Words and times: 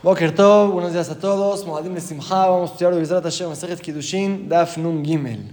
Boker 0.00 0.32
Tov, 0.32 0.70
buenos 0.70 0.92
días 0.92 1.10
a 1.10 1.18
todos. 1.18 1.66
Moadim 1.66 1.98
Simcha, 1.98 2.46
vamos 2.46 2.70
a 2.70 2.72
estudiar 2.72 2.94
de 2.94 3.00
Bizrat 3.00 3.24
Hashem, 3.24 3.48
Masechet 3.48 3.80
Kiddushin, 3.80 4.48
Daf 4.48 4.78
Nun 4.78 5.04
Gimel. 5.04 5.52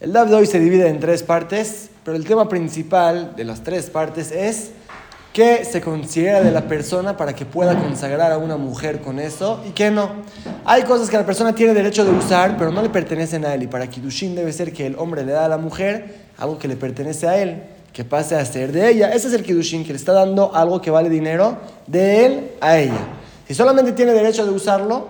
El 0.00 0.12
Daf 0.12 0.28
de 0.28 0.34
hoy 0.34 0.46
se 0.46 0.58
divide 0.58 0.88
en 0.88 0.98
tres 0.98 1.22
partes, 1.22 1.90
pero 2.02 2.16
el 2.16 2.24
tema 2.24 2.48
principal 2.48 3.36
de 3.36 3.44
las 3.44 3.62
tres 3.62 3.88
partes 3.88 4.32
es 4.32 4.72
qué 5.32 5.64
se 5.64 5.80
considera 5.80 6.42
de 6.42 6.50
la 6.50 6.62
persona 6.62 7.16
para 7.16 7.32
que 7.32 7.46
pueda 7.46 7.78
consagrar 7.78 8.32
a 8.32 8.38
una 8.38 8.56
mujer 8.56 9.02
con 9.02 9.20
eso 9.20 9.62
y 9.64 9.70
qué 9.70 9.92
no. 9.92 10.10
Hay 10.64 10.82
cosas 10.82 11.08
que 11.08 11.16
la 11.16 11.24
persona 11.24 11.54
tiene 11.54 11.72
derecho 11.72 12.04
de 12.04 12.10
usar, 12.10 12.56
pero 12.58 12.72
no 12.72 12.82
le 12.82 12.88
pertenecen 12.88 13.44
a 13.44 13.54
él. 13.54 13.62
Y 13.62 13.66
para 13.68 13.86
Kiddushin 13.86 14.34
debe 14.34 14.52
ser 14.52 14.72
que 14.72 14.84
el 14.84 14.96
hombre 14.98 15.24
le 15.24 15.30
da 15.30 15.44
a 15.44 15.48
la 15.48 15.58
mujer 15.58 16.26
algo 16.38 16.58
que 16.58 16.66
le 16.66 16.74
pertenece 16.74 17.28
a 17.28 17.40
él, 17.40 17.62
que 17.92 18.04
pase 18.04 18.34
a 18.34 18.44
ser 18.44 18.72
de 18.72 18.90
ella. 18.90 19.12
Ese 19.12 19.28
es 19.28 19.34
el 19.34 19.44
Kiddushin, 19.44 19.84
que 19.84 19.92
le 19.92 19.96
está 19.96 20.12
dando 20.12 20.52
algo 20.56 20.80
que 20.80 20.90
vale 20.90 21.08
dinero 21.08 21.56
de 21.86 22.26
él 22.26 22.50
a 22.60 22.78
ella. 22.78 23.15
Si 23.46 23.54
solamente 23.54 23.92
tiene 23.92 24.12
derecho 24.12 24.44
de 24.44 24.50
usarlo, 24.50 25.06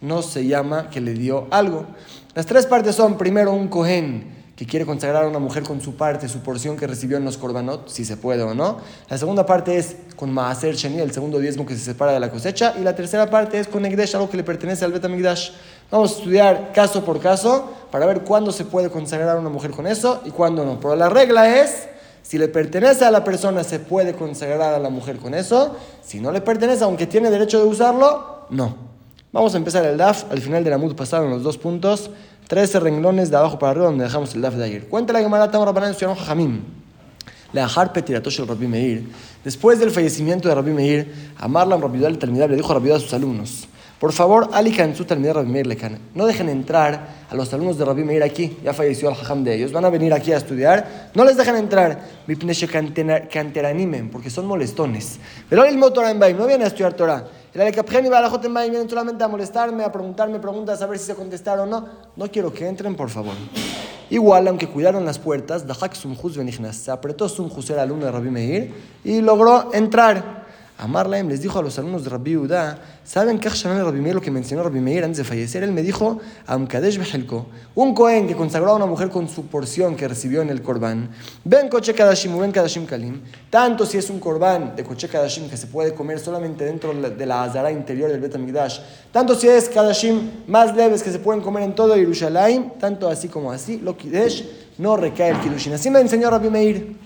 no 0.00 0.20
se 0.20 0.44
llama 0.44 0.90
que 0.90 1.00
le 1.00 1.12
dio 1.12 1.46
algo. 1.50 1.86
Las 2.34 2.44
tres 2.44 2.66
partes 2.66 2.96
son, 2.96 3.16
primero, 3.16 3.52
un 3.52 3.68
cohen 3.68 4.34
que 4.56 4.66
quiere 4.66 4.84
consagrar 4.84 5.24
a 5.24 5.28
una 5.28 5.38
mujer 5.38 5.62
con 5.62 5.80
su 5.80 5.96
parte, 5.96 6.28
su 6.28 6.40
porción 6.40 6.76
que 6.76 6.86
recibió 6.86 7.16
en 7.16 7.24
los 7.24 7.36
korbanot, 7.36 7.88
si 7.88 8.04
se 8.04 8.16
puede 8.16 8.42
o 8.42 8.54
no. 8.54 8.78
La 9.08 9.18
segunda 9.18 9.46
parte 9.46 9.76
es 9.76 9.96
con 10.16 10.32
maaser 10.32 10.74
sheni, 10.74 10.98
el 10.98 11.12
segundo 11.12 11.38
diezmo 11.38 11.64
que 11.64 11.74
se 11.74 11.84
separa 11.84 12.12
de 12.12 12.18
la 12.18 12.30
cosecha. 12.30 12.74
Y 12.76 12.82
la 12.82 12.96
tercera 12.96 13.30
parte 13.30 13.60
es 13.60 13.68
con 13.68 13.84
egdesh, 13.84 14.16
algo 14.16 14.30
que 14.30 14.36
le 14.36 14.44
pertenece 14.44 14.84
al 14.84 14.92
betamigdash. 14.92 15.50
Vamos 15.90 16.12
a 16.12 16.18
estudiar 16.18 16.72
caso 16.74 17.04
por 17.04 17.20
caso 17.20 17.70
para 17.92 18.06
ver 18.06 18.22
cuándo 18.22 18.50
se 18.50 18.64
puede 18.64 18.90
consagrar 18.90 19.36
a 19.36 19.40
una 19.40 19.50
mujer 19.50 19.70
con 19.70 19.86
eso 19.86 20.22
y 20.24 20.30
cuándo 20.30 20.64
no. 20.64 20.80
Pero 20.80 20.96
la 20.96 21.08
regla 21.08 21.60
es 21.60 21.86
si 22.26 22.38
le 22.38 22.48
pertenece 22.48 23.04
a 23.04 23.12
la 23.12 23.22
persona, 23.22 23.62
se 23.62 23.78
puede 23.78 24.14
consagrar 24.14 24.74
a 24.74 24.80
la 24.80 24.90
mujer 24.90 25.18
con 25.18 25.32
eso. 25.32 25.76
Si 26.02 26.18
no 26.18 26.32
le 26.32 26.40
pertenece, 26.40 26.82
aunque 26.82 27.06
tiene 27.06 27.30
derecho 27.30 27.60
de 27.60 27.66
usarlo, 27.66 28.46
no. 28.50 28.74
Vamos 29.30 29.54
a 29.54 29.58
empezar 29.58 29.84
el 29.84 29.96
DAF. 29.96 30.24
Al 30.32 30.40
final 30.40 30.64
de 30.64 30.70
la 30.70 30.76
MUD 30.76 30.96
pasaron 30.96 31.30
los 31.30 31.44
dos 31.44 31.56
puntos. 31.56 32.10
13 32.48 32.80
renglones 32.80 33.30
de 33.30 33.36
abajo 33.36 33.60
para 33.60 33.70
arriba 33.70 33.86
donde 33.86 34.02
dejamos 34.02 34.34
el 34.34 34.42
DAF 34.42 34.54
de 34.54 34.64
ayer. 34.64 34.88
Cuenta 34.88 35.12
la 35.12 35.20
Gemara 35.20 35.48
Tamar 35.52 35.68
Rabbanan 35.68 35.94
Jajamim. 35.94 36.62
La 37.52 37.62
el 37.62 38.48
Rabbi 38.48 38.66
Meir. 38.66 39.08
Después 39.44 39.78
del 39.78 39.92
fallecimiento 39.92 40.48
de 40.48 40.54
Rabbi 40.56 40.72
Meir, 40.72 41.32
Amarlam 41.36 41.94
el 41.94 42.18
Talmidab 42.18 42.50
le 42.50 42.56
dijo 42.56 42.72
a 42.72 42.74
Rabbi 42.74 42.90
a 42.90 42.98
sus 42.98 43.14
alumnos. 43.14 43.68
Por 44.00 44.12
favor, 44.12 44.50
Ali 44.52 44.76
su 44.94 45.06
Talmidab 45.06 45.36
Rabbi 45.36 45.50
Meir 45.50 45.66
Lekan. 45.66 45.98
No 46.14 46.26
dejen 46.26 46.50
entrar 46.50 47.26
a 47.30 47.34
los 47.34 47.52
alumnos 47.54 47.78
de 47.78 47.84
Rabbi 47.86 48.04
Meir 48.04 48.22
aquí. 48.22 48.58
Ya 48.62 48.74
falleció 48.74 49.08
el 49.08 49.14
Jajam 49.14 49.42
de 49.42 49.54
ellos. 49.54 49.72
Van 49.72 49.86
a 49.86 49.90
venir 49.90 50.12
aquí 50.12 50.32
a 50.32 50.36
estudiar. 50.36 51.10
No 51.14 51.24
les 51.24 51.38
dejen 51.38 51.56
entrar. 51.56 51.98
Porque 54.12 54.28
son 54.28 54.44
molestones. 54.44 55.18
Pero 55.48 55.64
el 55.64 55.80
Torah 55.94 56.10
en 56.10 56.18
No 56.18 56.46
vienen 56.46 56.64
a 56.64 56.66
estudiar 56.66 56.92
Torah. 56.92 57.24
El 57.54 57.72
vienen 58.70 58.90
solamente 58.90 59.24
a 59.24 59.28
molestarme, 59.28 59.82
a 59.82 59.90
preguntarme 59.90 60.38
preguntas, 60.40 60.82
a 60.82 60.86
ver 60.86 60.98
si 60.98 61.06
se 61.06 61.14
contestaron 61.14 61.72
o 61.72 61.80
no. 61.80 61.88
No 62.14 62.30
quiero 62.30 62.52
que 62.52 62.68
entren, 62.68 62.94
por 62.94 63.08
favor. 63.08 63.32
Igual, 64.10 64.46
aunque 64.46 64.68
cuidaron 64.68 65.06
las 65.06 65.18
puertas, 65.18 65.66
se 66.76 66.90
apretó 66.90 67.30
Sumjus, 67.30 67.70
era 67.70 67.80
alumno 67.80 68.04
de 68.04 68.12
Rabbi 68.12 68.30
Meir, 68.30 68.74
y 69.04 69.22
logró 69.22 69.72
entrar. 69.72 70.45
Amarlaem 70.78 71.28
les 71.28 71.40
dijo 71.40 71.58
a 71.58 71.62
los 71.62 71.78
alumnos 71.78 72.04
de 72.04 72.10
Rabbi 72.10 72.36
Udá, 72.36 72.78
¿saben 73.02 73.38
qué 73.38 73.48
Rabbi 73.48 74.00
Meir 74.00 74.14
lo 74.16 74.20
que 74.20 74.30
mencionó 74.30 74.62
Rabbi 74.62 74.80
Meir 74.80 75.04
antes 75.04 75.16
de 75.18 75.24
fallecer? 75.24 75.62
Él 75.62 75.72
me 75.72 75.82
dijo, 75.82 76.20
un 77.74 77.94
Cohen 77.94 78.26
que 78.26 78.36
consagró 78.36 78.72
a 78.72 78.76
una 78.76 78.84
mujer 78.84 79.08
con 79.08 79.26
su 79.26 79.46
porción 79.46 79.96
que 79.96 80.06
recibió 80.06 80.42
en 80.42 80.50
el 80.50 80.60
Korban, 80.60 81.08
ven 81.44 81.70
Koche 81.70 81.94
Kadashim, 81.94 82.38
ven 82.38 82.52
Kadashim 82.52 82.84
Kalim, 82.84 83.22
tanto 83.48 83.86
si 83.86 83.96
es 83.96 84.10
un 84.10 84.20
Korban 84.20 84.76
de 84.76 84.84
Koche 84.84 85.08
Kadashim 85.08 85.48
que 85.48 85.56
se 85.56 85.66
puede 85.66 85.94
comer 85.94 86.18
solamente 86.18 86.66
dentro 86.66 86.92
de 86.92 87.26
la 87.26 87.44
Azara 87.44 87.72
interior 87.72 88.10
del 88.10 88.20
Bet 88.20 88.36
tanto 89.12 89.34
si 89.34 89.48
es 89.48 89.70
Kadashim 89.70 90.44
más 90.46 90.76
leves 90.76 91.02
que 91.02 91.10
se 91.10 91.18
pueden 91.18 91.42
comer 91.42 91.62
en 91.62 91.74
todo 91.74 91.96
Yerushalayim, 91.96 92.72
tanto 92.78 93.08
así 93.08 93.28
como 93.28 93.50
así, 93.50 93.78
lo 93.78 93.96
Kidesh 93.96 94.44
no 94.76 94.96
recae 94.98 95.30
el 95.30 95.40
Kidushin. 95.40 95.72
Así 95.72 95.88
me 95.88 96.00
enseñó 96.00 96.28
Rabbi 96.28 96.50
Meir. 96.50 97.05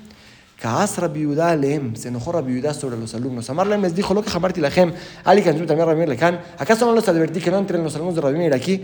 Kaas 0.60 0.98
Rabbi 0.98 1.24
Lehem, 1.24 1.96
se 1.96 2.08
enojó 2.08 2.32
Rabbi 2.32 2.60
sobre 2.74 2.98
los 2.98 3.14
alumnos. 3.14 3.48
Amarlem 3.48 3.80
les 3.80 3.94
dijo, 3.94 4.12
lo 4.12 4.22
que 4.22 4.28
jamarti 4.28 4.60
la 4.60 4.70
gem, 4.70 4.92
Ali 5.24 5.40
también 5.40 5.78
Rabbi 5.78 6.04
Lehan, 6.04 6.38
¿acaso 6.58 6.84
no 6.84 6.92
los 6.92 7.08
advertí 7.08 7.40
que 7.40 7.50
no 7.50 7.56
entren 7.56 7.82
los 7.82 7.94
alumnos 7.94 8.14
de 8.14 8.20
Rabbi 8.20 8.36
Meir 8.36 8.52
aquí? 8.52 8.76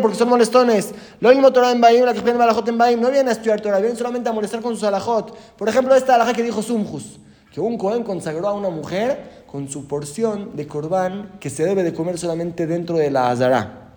porque 0.00 0.16
son 0.16 0.30
molestones. 0.30 0.94
Lo 1.20 1.28
mismo 1.28 1.52
Torah 1.52 1.72
en 1.72 1.80
Baim, 1.82 2.06
la 2.06 2.14
que 2.14 2.22
piden 2.22 2.38
Malajot 2.38 2.66
en 2.68 2.78
Baim, 2.78 2.98
no 2.98 3.10
vienen 3.10 3.28
a 3.28 3.32
estudiar 3.32 3.60
Torah, 3.60 3.80
vienen 3.80 3.98
solamente 3.98 4.30
a 4.30 4.32
molestar 4.32 4.62
con 4.62 4.74
sus 4.74 4.84
alajot. 4.84 5.36
Por 5.58 5.68
ejemplo, 5.68 5.94
esta 5.94 6.14
alajá 6.14 6.32
que 6.32 6.42
dijo 6.42 6.62
Sumjus, 6.62 7.18
que 7.52 7.60
un 7.60 7.76
Cohen 7.76 8.02
consagró 8.02 8.48
a 8.48 8.54
una 8.54 8.70
mujer 8.70 9.42
con 9.46 9.68
su 9.68 9.86
porción 9.86 10.56
de 10.56 10.66
corbán 10.66 11.32
que 11.38 11.50
se 11.50 11.66
debe 11.66 11.82
de 11.82 11.92
comer 11.92 12.18
solamente 12.18 12.66
dentro 12.66 12.96
de 12.96 13.10
la 13.10 13.30
Azara. 13.30 13.90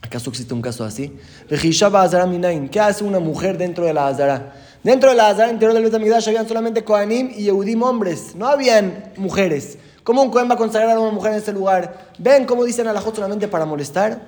¿Acaso 0.00 0.30
existe 0.30 0.54
un 0.54 0.62
caso 0.62 0.84
así? 0.84 1.12
¿Qué 1.50 2.80
hace 2.80 3.04
una 3.04 3.18
mujer 3.18 3.58
dentro 3.58 3.84
de 3.84 3.92
la 3.92 4.08
Azara? 4.08 4.54
Dentro 4.84 5.08
de 5.08 5.16
la 5.16 5.30
Azara 5.30 5.50
interior 5.50 5.72
del 5.72 5.84
Betamigdash 5.84 6.28
habían 6.28 6.46
solamente 6.46 6.84
Kohanim 6.84 7.30
y 7.34 7.44
Yehudim 7.44 7.82
hombres, 7.82 8.36
no 8.36 8.46
habían 8.46 9.12
mujeres. 9.16 9.78
¿Cómo 10.02 10.22
un 10.22 10.30
Kohen 10.30 10.46
va 10.50 10.56
a 10.56 10.58
consagrar 10.58 10.94
a 10.94 11.00
una 11.00 11.10
mujer 11.10 11.32
en 11.32 11.38
ese 11.38 11.54
lugar? 11.54 12.10
¿Ven 12.18 12.44
cómo 12.44 12.64
dicen 12.64 12.86
a 12.86 12.92
la 12.92 13.00
solamente 13.00 13.48
para 13.48 13.64
molestar? 13.64 14.20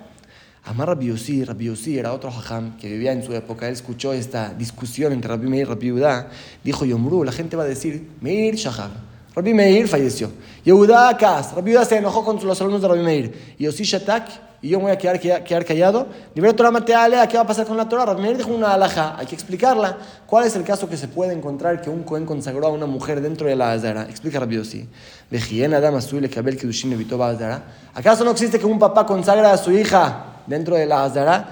Amar 0.64 0.88
Rabbi 0.88 1.08
Yossi, 1.08 1.44
Rabbi 1.44 1.66
Yossi 1.66 1.98
era 1.98 2.14
otro 2.14 2.30
hajam 2.30 2.78
que 2.78 2.88
vivía 2.88 3.12
en 3.12 3.22
su 3.22 3.34
época, 3.34 3.68
él 3.68 3.74
escuchó 3.74 4.14
esta 4.14 4.54
discusión 4.54 5.12
entre 5.12 5.28
Rabbi 5.28 5.46
Meir 5.46 5.66
y 5.66 5.68
Rabbi 5.68 5.86
Yehuda, 5.88 6.30
dijo 6.64 6.86
Yomru, 6.86 7.22
la 7.22 7.32
gente 7.32 7.54
va 7.54 7.64
a 7.64 7.66
decir, 7.66 8.08
Meir 8.22 8.54
Shahab. 8.54 8.92
Rabbi 9.36 9.52
Meir 9.52 9.86
falleció. 9.86 10.30
Yehuda 10.64 11.14
Kas, 11.18 11.52
Rabbi 11.52 11.72
Yehuda 11.72 11.84
se 11.84 11.98
enojó 11.98 12.24
con 12.24 12.42
los 12.42 12.58
alumnos 12.58 12.80
de 12.80 12.88
Rabbi 12.88 13.02
Meir. 13.02 13.54
Y 13.58 13.64
Yossi 13.64 13.84
Shatak, 13.84 14.30
y 14.62 14.70
yo 14.70 14.80
voy 14.80 14.90
a 14.90 14.96
quedar, 14.96 15.20
quedar, 15.20 15.62
callado. 15.66 16.06
Libre 16.34 16.54
Torah 16.54 16.70
Matealea, 16.70 17.28
¿qué 17.28 17.36
va 17.36 17.42
a 17.42 17.46
pasar 17.46 17.66
con 17.66 17.76
la 17.76 17.86
Torah? 17.86 18.06
Rabbi 18.06 18.32
dijo 18.32 18.48
una 18.48 18.72
alhaja, 18.72 19.14
hay 19.18 19.26
que 19.26 19.34
explicarla. 19.34 19.98
¿Cuál 20.26 20.46
es 20.46 20.56
el 20.56 20.64
caso 20.64 20.88
que 20.88 20.96
se 20.96 21.08
puede 21.08 21.34
encontrar 21.34 21.82
que 21.82 21.90
un 21.90 22.02
Cohen 22.02 22.24
consagró 22.24 22.66
a 22.66 22.70
una 22.70 22.86
mujer 22.86 23.20
dentro 23.20 23.46
de 23.46 23.56
la 23.56 23.72
Azara? 23.72 24.06
Explica 24.08 24.40
Rabbi 24.40 24.56
Yossi. 24.56 24.88
¿Acaso 27.94 28.24
no 28.24 28.30
existe 28.30 28.58
que 28.58 28.64
un 28.64 28.78
papá 28.78 29.04
consagra 29.04 29.52
a 29.52 29.58
su 29.58 29.70
hija 29.70 30.24
dentro 30.46 30.76
de 30.76 30.86
la 30.86 31.04
Azara? 31.04 31.48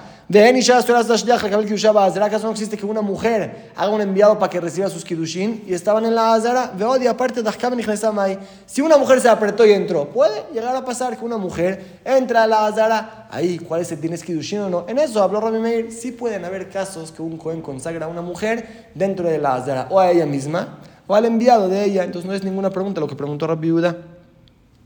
¿Acaso 2.25 2.47
no 2.47 2.51
existe 2.51 2.77
que 2.77 2.85
una 2.85 3.01
mujer 3.01 3.71
haga 3.75 3.91
un 3.91 4.01
enviado 4.01 4.39
para 4.39 4.49
que 4.49 4.59
reciba 4.59 4.89
sus 4.89 5.05
kidushin 5.05 5.63
y 5.67 5.73
estaban 5.73 6.03
en 6.03 6.15
la 6.15 6.33
azara? 6.33 6.73
Veodi, 6.75 7.05
aparte 7.05 7.43
Si 8.65 8.81
una 8.81 8.97
mujer 8.97 9.21
se 9.21 9.29
apretó 9.29 9.63
y 9.67 9.71
entró, 9.71 10.09
puede 10.09 10.43
llegar 10.51 10.75
a 10.75 10.83
pasar 10.83 11.15
que 11.15 11.23
una 11.23 11.37
mujer 11.37 11.99
entra 12.03 12.43
a 12.43 12.47
la 12.47 12.65
azara. 12.65 13.27
Ahí, 13.29 13.59
¿cuál 13.59 13.81
es 13.81 13.91
el 13.91 13.99
tienes 13.99 14.23
kidushin 14.23 14.61
o 14.61 14.69
no? 14.69 14.85
En 14.87 14.97
eso 14.97 15.21
habló 15.21 15.39
Rabbi 15.39 15.59
Meir. 15.59 15.91
Sí 15.91 16.11
pueden 16.11 16.43
haber 16.43 16.69
casos 16.69 17.11
que 17.11 17.21
un 17.21 17.37
cohen 17.37 17.61
consagra 17.61 18.07
a 18.07 18.09
una 18.09 18.21
mujer 18.21 18.89
dentro 18.95 19.29
de 19.29 19.37
la 19.37 19.55
azara, 19.55 19.87
o 19.91 19.99
a 19.99 20.09
ella 20.09 20.25
misma, 20.25 20.79
o 21.05 21.13
al 21.13 21.25
enviado 21.25 21.69
de 21.69 21.85
ella. 21.85 22.03
Entonces 22.03 22.27
no 22.27 22.33
es 22.33 22.43
ninguna 22.43 22.71
pregunta 22.71 22.99
lo 22.99 23.07
que 23.07 23.15
preguntó 23.15 23.45
Rabbi 23.45 23.71
Uda. 23.71 23.97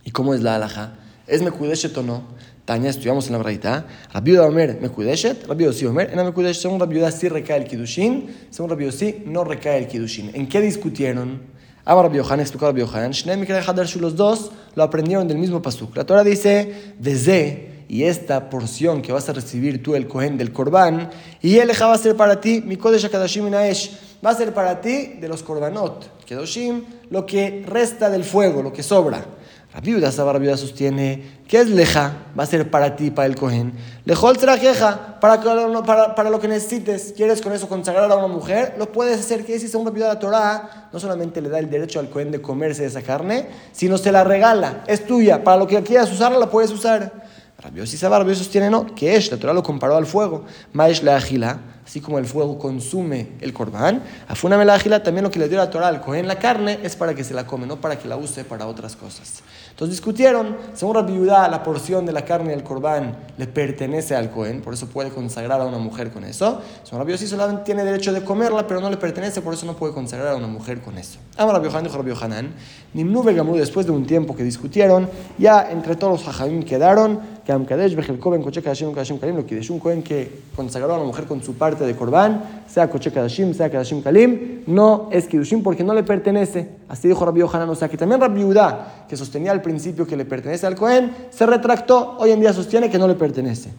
¿Y 0.03 0.11
cómo 0.11 0.33
es 0.33 0.41
la 0.41 0.55
alaja? 0.55 0.95
¿Es 1.27 1.41
Mekudeshet 1.41 1.95
o 1.97 2.03
no? 2.03 2.23
Taña, 2.69 2.91
estudiamos 2.91 3.25
en 3.25 3.31
la 3.31 3.39
braita. 3.39 3.87
Rabbi 4.13 4.37
Omer, 4.37 4.77
Mekudeshet. 4.79 5.47
Rabbi 5.47 5.63
Yossi 5.63 5.87
Omer, 5.87 6.11
en 6.11 6.17
la 6.17 6.23
Mekudeshet. 6.23 6.61
Según 6.61 6.79
Rabbi 6.79 7.01
sí 7.11 7.27
recae 7.27 7.57
el 7.57 7.63
Kidushin. 7.63 8.29
Según 8.51 8.69
Rabbi 8.69 8.85
Yossi 8.85 9.23
no 9.25 9.43
recae 9.43 9.79
el 9.79 9.87
Kidushin. 9.87 10.29
¿En 10.35 10.47
qué 10.47 10.61
discutieron? 10.61 11.41
Ama 11.83 12.03
Rabbi 12.03 12.17
Yohanan, 12.17 12.41
explicó 12.41 12.67
Rabbi 12.67 12.81
Yohanan. 12.81 13.09
Shneim 13.09 13.43
y 13.43 13.99
los 13.99 14.15
dos 14.15 14.51
lo 14.75 14.83
aprendieron 14.83 15.27
del 15.27 15.39
mismo 15.39 15.63
pasuk. 15.63 15.97
La 15.97 16.05
Torah 16.05 16.23
dice, 16.23 16.93
desde 16.99 17.85
y 17.87 18.03
esta 18.03 18.51
porción 18.51 19.01
que 19.01 19.11
vas 19.11 19.27
a 19.29 19.33
recibir 19.33 19.81
tú, 19.81 19.95
el 19.95 20.07
Cohen 20.07 20.37
del 20.37 20.53
Korban, 20.53 21.09
y 21.41 21.57
él 21.57 21.71
va 21.71 21.93
a 21.93 21.97
ser 21.97 22.15
para 22.15 22.39
ti, 22.39 22.61
mi 22.63 22.75
Kodesh 22.77 23.05
Akadashim 23.05 23.47
Inaesh, 23.47 23.97
va 24.23 24.29
a 24.29 24.35
ser 24.35 24.53
para 24.53 24.79
ti 24.79 25.15
de 25.19 25.27
los 25.27 25.41
Korbanot, 25.41 26.23
Kedoshim, 26.23 26.83
lo 27.09 27.25
que 27.25 27.65
resta 27.65 28.11
del 28.11 28.23
fuego, 28.23 28.61
lo 28.61 28.71
que 28.71 28.83
sobra. 28.83 29.38
La 29.79 29.85
viuda, 29.85 30.11
Saba 30.11 30.37
viuda 30.37 30.57
sostiene 30.57 31.39
que 31.47 31.61
es 31.61 31.69
leja, 31.69 32.11
va 32.37 32.43
a 32.43 32.45
ser 32.45 32.69
para 32.69 32.97
ti, 32.97 33.11
para 33.11 33.27
el 33.27 33.37
cohen. 33.37 33.71
Lejol 34.03 34.37
será 34.37 34.59
queja, 34.59 35.21
para, 35.21 35.41
para, 35.85 36.15
para, 36.15 36.29
lo 36.29 36.37
que 36.37 36.49
necesites. 36.49 37.13
¿Quieres 37.15 37.41
con 37.41 37.53
eso 37.53 37.69
consagrar 37.69 38.11
a 38.11 38.15
una 38.17 38.27
mujer? 38.27 38.75
Lo 38.77 38.91
puedes 38.91 39.21
hacer. 39.21 39.45
Que 39.45 39.57
si 39.57 39.69
según 39.69 39.85
viuda 39.93 40.09
de 40.09 40.13
la 40.15 40.19
Torah, 40.19 40.89
no 40.91 40.99
solamente 40.99 41.41
le 41.41 41.47
da 41.47 41.59
el 41.59 41.69
derecho 41.69 42.01
al 42.01 42.09
cohen 42.09 42.29
de 42.29 42.41
comerse 42.41 42.85
esa 42.85 43.01
carne, 43.03 43.47
sino 43.71 43.97
se 43.97 44.11
la 44.11 44.25
regala. 44.25 44.83
Es 44.85 45.07
tuya. 45.07 45.45
Para 45.45 45.55
lo 45.55 45.65
que 45.65 45.81
quieras 45.81 46.11
usarla, 46.11 46.37
la 46.37 46.49
puedes 46.49 46.71
usar. 46.71 47.13
Rabiosi 47.57 47.95
Saba, 47.95 48.19
Rabiosi 48.19 48.43
sostiene 48.43 48.69
no, 48.69 48.85
que 48.93 49.15
es, 49.15 49.31
la 49.31 49.37
Torah 49.37 49.53
lo 49.53 49.63
comparó 49.63 49.95
al 49.95 50.05
fuego. 50.05 50.43
Maesh 50.73 51.03
la 51.03 51.15
agila 51.15 51.57
así 51.89 52.01
como 52.01 52.19
el 52.19 52.27
fuego 52.27 52.59
consume 52.59 53.29
el 53.41 53.51
corbán, 53.51 54.03
a 54.27 54.99
también 54.99 55.23
lo 55.23 55.31
que 55.31 55.39
le 55.39 55.49
dio 55.49 55.57
la 55.57 55.71
Torah 55.71 55.87
al 55.87 56.01
cohen 56.01 56.27
la 56.27 56.37
carne 56.37 56.77
es 56.83 56.95
para 56.95 57.15
que 57.15 57.23
se 57.23 57.33
la 57.33 57.47
come, 57.47 57.65
no 57.65 57.81
para 57.81 57.97
que 57.97 58.07
la 58.07 58.15
use 58.15 58.43
para 58.43 58.67
otras 58.67 58.95
cosas. 58.95 59.41
Entonces 59.79 59.95
discutieron, 59.95 60.57
según 60.73 60.93
Rabbi 60.95 61.15
Yudá, 61.15 61.47
la 61.47 61.63
porción 61.63 62.05
de 62.05 62.11
la 62.11 62.25
carne 62.25 62.49
del 62.49 62.65
corbán 62.65 63.15
le 63.37 63.47
pertenece 63.47 64.13
al 64.13 64.29
Cohen, 64.29 64.59
por 64.59 64.73
eso 64.73 64.87
puede 64.87 65.09
consagrar 65.09 65.61
a 65.61 65.65
una 65.65 65.77
mujer 65.77 66.11
con 66.11 66.25
eso. 66.25 66.61
Según 66.83 66.99
Rabbi 66.99 67.13
Yossi 67.13 67.27
solamente 67.27 67.63
tiene 67.63 67.85
derecho 67.85 68.11
de 68.11 68.21
comerla, 68.21 68.67
pero 68.67 68.81
no 68.81 68.89
le 68.89 68.97
pertenece, 68.97 69.41
por 69.41 69.53
eso 69.53 69.65
no 69.65 69.77
puede 69.77 69.93
consagrar 69.93 70.33
a 70.33 70.35
una 70.35 70.47
mujer 70.47 70.81
con 70.81 70.97
eso. 70.97 71.19
Ama 71.37 71.53
Rabbi 71.53 71.69
Yohanan 71.69 71.83
dijo 71.85 71.95
Rabbi 71.95 72.09
Yohanan, 72.09 72.53
Nimnu 72.93 73.23
después 73.55 73.85
de 73.85 73.93
un 73.93 74.05
tiempo 74.05 74.35
que 74.35 74.43
discutieron, 74.43 75.09
ya 75.37 75.71
entre 75.71 75.95
todos 75.95 76.19
los 76.19 76.27
hajamim 76.27 76.63
quedaron, 76.63 77.21
que 77.49 77.53
Amkadesh, 77.53 77.95
Bejelkoben, 77.95 78.43
Koche 78.43 78.61
Kadashim, 78.61 78.91
Kadashim 78.93 79.17
Kalim, 79.17 79.37
lo 79.37 79.43
que 79.43 79.59
un 79.71 79.79
Cohen 79.79 80.03
que 80.03 80.43
consagró 80.55 80.93
a 80.93 80.99
la 80.99 81.03
mujer 81.03 81.25
con 81.25 81.41
su 81.41 81.55
parte 81.55 81.83
de 81.83 81.95
corbán, 81.95 82.43
sea 82.67 82.87
Koche 82.87 83.11
Kadashim, 83.11 83.55
sea 83.55 83.71
Kadashim 83.71 84.03
Kalim, 84.03 84.61
no 84.67 85.09
es 85.11 85.25
Kidushim 85.25 85.63
porque 85.63 85.83
no 85.83 85.95
le 85.95 86.03
pertenece. 86.03 86.69
Así 86.87 87.07
dijo 87.07 87.25
Rabbi 87.25 87.39
Yohanan, 87.39 87.67
o 87.67 87.73
sea 87.73 87.89
que 87.89 87.97
también 87.97 88.21
Rabbi 88.21 88.41
Yudá, 88.41 89.05
que 89.09 89.17
sostenía 89.17 89.51
al 89.51 89.63
principio 89.63 90.05
que 90.05 90.15
le 90.15 90.25
pertenece 90.25 90.67
al 90.67 90.75
Cohen, 90.75 91.11
se 91.31 91.47
retractó, 91.47 92.17
hoy 92.19 92.29
en 92.29 92.39
día 92.39 92.53
sostiene 92.53 92.87
que 92.87 92.99
no 92.99 93.07
le 93.07 93.15
pertenece. 93.15 93.71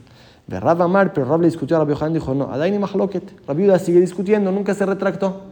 De 0.49 0.57
Amar, 0.57 1.13
pero 1.13 1.27
Rabbi 1.27 1.45
discutió 1.45 1.77
a 1.77 1.79
Rabbi 1.79 1.93
Yohanan, 1.93 2.15
dijo, 2.15 2.35
no, 2.35 2.53
Adaini 2.53 2.81
Mahloket. 2.81 3.47
Rabbi 3.47 3.67
Yudá 3.67 3.79
sigue 3.79 4.01
discutiendo, 4.01 4.51
nunca 4.51 4.75
se 4.75 4.85
retractó. 4.85 5.43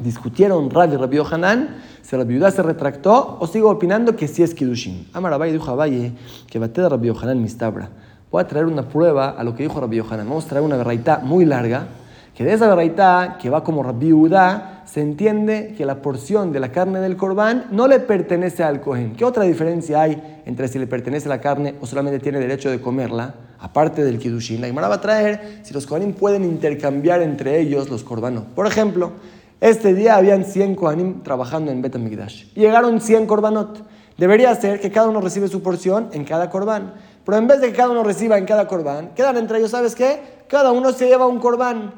Discutieron 0.00 0.70
Rabbi 0.70 0.94
y 0.94 0.96
Rabbi 0.96 1.16
Yohanan, 1.16 1.76
si 2.02 2.16
Rabbi 2.16 2.34
Yudá 2.34 2.50
se 2.50 2.62
retractó 2.62 3.36
o 3.40 3.46
sigo 3.46 3.68
opinando 3.70 4.14
que 4.14 4.28
sí 4.28 4.42
es 4.42 4.54
Kiddushin. 4.54 5.08
Amar 5.12 5.32
Abaye 5.32 5.52
dijo 5.52 5.70
Abaye 5.70 6.12
que 6.48 6.58
bate 6.58 6.80
de 6.80 6.88
Rabbi 6.88 7.08
Yohanan 7.08 7.42
mistabra. 7.42 7.88
Voy 8.30 8.42
a 8.42 8.46
traer 8.46 8.66
una 8.66 8.82
prueba 8.88 9.30
a 9.30 9.42
lo 9.42 9.54
que 9.54 9.64
dijo 9.64 9.80
Rabbi 9.80 9.96
Yohanan. 9.96 10.28
Vamos 10.28 10.44
a 10.46 10.48
traer 10.48 10.64
una 10.64 10.76
berraita 10.76 11.18
muy 11.18 11.44
larga, 11.44 11.88
que 12.34 12.44
de 12.44 12.52
esa 12.52 12.68
berraita, 12.68 13.38
que 13.40 13.50
va 13.50 13.64
como 13.64 13.82
Rabbi 13.82 14.10
Yudá, 14.10 14.84
se 14.86 15.02
entiende 15.02 15.74
que 15.76 15.84
la 15.84 16.00
porción 16.00 16.52
de 16.52 16.60
la 16.60 16.72
carne 16.72 17.00
del 17.00 17.16
corbán 17.16 17.66
no 17.72 17.88
le 17.88 17.98
pertenece 18.00 18.62
al 18.62 18.80
Cohen. 18.80 19.16
¿Qué 19.16 19.24
otra 19.24 19.42
diferencia 19.42 20.00
hay 20.00 20.40
entre 20.46 20.68
si 20.68 20.78
le 20.78 20.86
pertenece 20.86 21.28
la 21.28 21.40
carne 21.40 21.74
o 21.80 21.86
solamente 21.86 22.20
tiene 22.20 22.38
derecho 22.38 22.70
de 22.70 22.80
comerla, 22.80 23.34
aparte 23.58 24.04
del 24.04 24.18
Kiddushin? 24.18 24.60
La 24.60 24.68
Gemara 24.68 24.88
va 24.88 24.94
a 24.94 25.00
traer 25.00 25.60
si 25.62 25.74
los 25.74 25.86
Kohanim 25.86 26.14
pueden 26.14 26.44
intercambiar 26.44 27.20
entre 27.22 27.60
ellos 27.60 27.90
los 27.90 28.02
corbanos. 28.02 28.44
Por 28.54 28.66
ejemplo, 28.66 29.12
este 29.60 29.92
día 29.92 30.16
habían 30.16 30.44
100 30.44 30.76
Kohanim 30.76 31.22
trabajando 31.22 31.72
en 31.72 31.82
Bet 31.82 31.96
y 31.96 32.60
llegaron 32.60 33.00
100 33.00 33.26
korbanot. 33.26 33.82
Debería 34.16 34.54
ser 34.54 34.80
que 34.80 34.90
cada 34.90 35.08
uno 35.08 35.20
recibe 35.20 35.48
su 35.48 35.62
porción 35.62 36.10
en 36.12 36.24
cada 36.24 36.50
corbán. 36.50 36.94
Pero 37.24 37.38
en 37.38 37.46
vez 37.46 37.60
de 37.60 37.68
que 37.68 37.76
cada 37.76 37.90
uno 37.90 38.02
reciba 38.02 38.38
en 38.38 38.46
cada 38.46 38.66
corbán, 38.66 39.10
quedan 39.14 39.36
entre 39.36 39.58
ellos, 39.58 39.72
¿sabes 39.72 39.94
qué? 39.94 40.20
Cada 40.48 40.72
uno 40.72 40.92
se 40.92 41.06
lleva 41.06 41.26
un 41.26 41.38
corbán. 41.40 41.92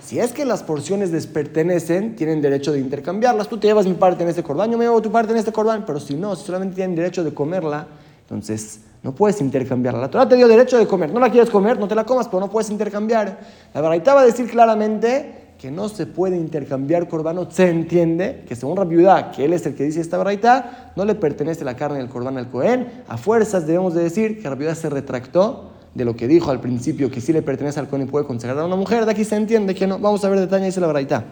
Si 0.00 0.18
es 0.18 0.32
que 0.32 0.44
las 0.44 0.62
porciones 0.62 1.10
les 1.10 1.26
pertenecen, 1.26 2.14
tienen 2.16 2.42
derecho 2.42 2.72
de 2.72 2.80
intercambiarlas. 2.80 3.48
Tú 3.48 3.58
te 3.58 3.66
llevas 3.66 3.86
mi 3.86 3.94
parte 3.94 4.22
en 4.22 4.28
este 4.28 4.42
corbán, 4.42 4.70
yo 4.70 4.76
me 4.76 4.84
llevo 4.84 5.00
tu 5.00 5.10
parte 5.10 5.32
en 5.32 5.38
este 5.38 5.52
corbán. 5.52 5.84
Pero 5.86 6.00
si 6.00 6.14
no, 6.14 6.36
si 6.36 6.44
solamente 6.44 6.74
tienen 6.74 6.94
derecho 6.94 7.24
de 7.24 7.32
comerla, 7.32 7.86
entonces 8.20 8.80
no 9.02 9.14
puedes 9.14 9.40
intercambiarla. 9.40 10.00
La 10.00 10.10
Torah 10.10 10.28
te 10.28 10.36
dio 10.36 10.48
derecho 10.48 10.78
de 10.78 10.86
comer. 10.86 11.12
No 11.12 11.20
la 11.20 11.30
quieres 11.30 11.48
comer, 11.48 11.78
no 11.78 11.88
te 11.88 11.94
la 11.94 12.04
comas, 12.04 12.28
pero 12.28 12.40
no 12.40 12.50
puedes 12.50 12.70
intercambiar. 12.70 13.38
La 13.72 13.80
verdad 13.80 14.16
va 14.16 14.20
a 14.20 14.26
decir 14.26 14.50
claramente 14.50 15.43
que 15.64 15.70
no 15.70 15.88
se 15.88 16.04
puede 16.04 16.36
intercambiar 16.36 17.08
corbano. 17.08 17.50
Se 17.50 17.70
entiende 17.70 18.44
que 18.46 18.54
según 18.54 18.76
Rabiudá, 18.76 19.30
que 19.30 19.46
él 19.46 19.54
es 19.54 19.64
el 19.64 19.74
que 19.74 19.84
dice 19.84 19.98
esta 19.98 20.18
verdad, 20.22 20.90
no 20.94 21.06
le 21.06 21.14
pertenece 21.14 21.64
la 21.64 21.74
carne 21.74 21.96
del 21.96 22.10
corbán 22.10 22.36
al 22.36 22.50
Cohen. 22.50 22.86
A 23.08 23.16
fuerzas 23.16 23.66
debemos 23.66 23.94
de 23.94 24.02
decir 24.02 24.42
que 24.42 24.50
Rabiudá 24.50 24.74
se 24.74 24.90
retractó 24.90 25.70
de 25.94 26.04
lo 26.04 26.16
que 26.16 26.28
dijo 26.28 26.50
al 26.50 26.60
principio, 26.60 27.10
que 27.10 27.22
sí 27.22 27.32
le 27.32 27.40
pertenece 27.40 27.80
al 27.80 27.88
Cohen 27.88 28.02
y 28.02 28.10
puede 28.10 28.26
consagrar 28.26 28.58
a 28.58 28.66
una 28.66 28.76
mujer, 28.76 29.06
de 29.06 29.12
aquí 29.12 29.24
se 29.24 29.36
entiende 29.36 29.74
que 29.74 29.86
no. 29.86 29.98
Vamos 29.98 30.22
a 30.26 30.28
ver 30.28 30.38
detalle, 30.38 30.66
dice 30.66 30.82
la 30.82 30.88
braita. 30.88 31.24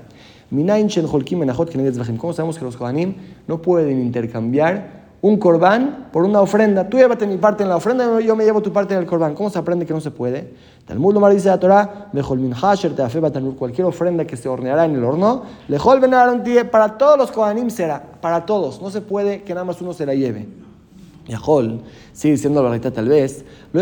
¿Cómo 0.48 2.32
sabemos 2.32 2.58
que 2.58 2.64
los 2.64 2.76
Kohanim 2.78 3.14
no 3.46 3.60
pueden 3.60 4.00
intercambiar 4.00 5.01
un 5.22 5.38
corbán 5.38 6.08
por 6.12 6.24
una 6.24 6.40
ofrenda? 6.40 6.88
Tú 6.88 6.98
llévate 6.98 7.26
mi 7.26 7.38
parte 7.38 7.62
en 7.62 7.70
la 7.70 7.76
ofrenda 7.76 8.20
yo 8.20 8.36
me 8.36 8.44
llevo 8.44 8.60
tu 8.60 8.72
parte 8.72 8.92
en 8.92 9.00
el 9.00 9.06
corbán. 9.06 9.34
¿Cómo 9.34 9.48
se 9.48 9.58
aprende 9.58 9.86
que 9.86 9.94
no 9.94 10.00
se 10.00 10.10
puede? 10.10 10.52
Talmud 10.84 11.14
Lomar 11.14 11.32
dice 11.32 11.48
la 11.48 11.58
Torah, 11.58 12.10
cualquier 13.56 13.86
ofrenda 13.86 14.26
que 14.26 14.36
se 14.36 14.48
horneará 14.48 14.84
en 14.84 14.96
el 14.96 15.04
horno, 15.04 15.44
lejol 15.68 16.00
para 16.70 16.98
todos 16.98 17.16
los 17.16 17.30
Kohanim 17.30 17.70
será, 17.70 18.02
para 18.20 18.44
todos. 18.44 18.82
No 18.82 18.90
se 18.90 19.00
puede 19.00 19.42
que 19.42 19.54
nada 19.54 19.64
más 19.64 19.80
uno 19.80 19.92
se 19.92 20.04
la 20.04 20.14
lleve. 20.14 20.48
Yahol, 21.28 21.82
sigue 22.12 22.32
diciendo 22.32 22.60
la 22.64 22.70
verdad 22.70 22.92
tal 22.92 23.08
vez, 23.08 23.44
no 23.72 23.80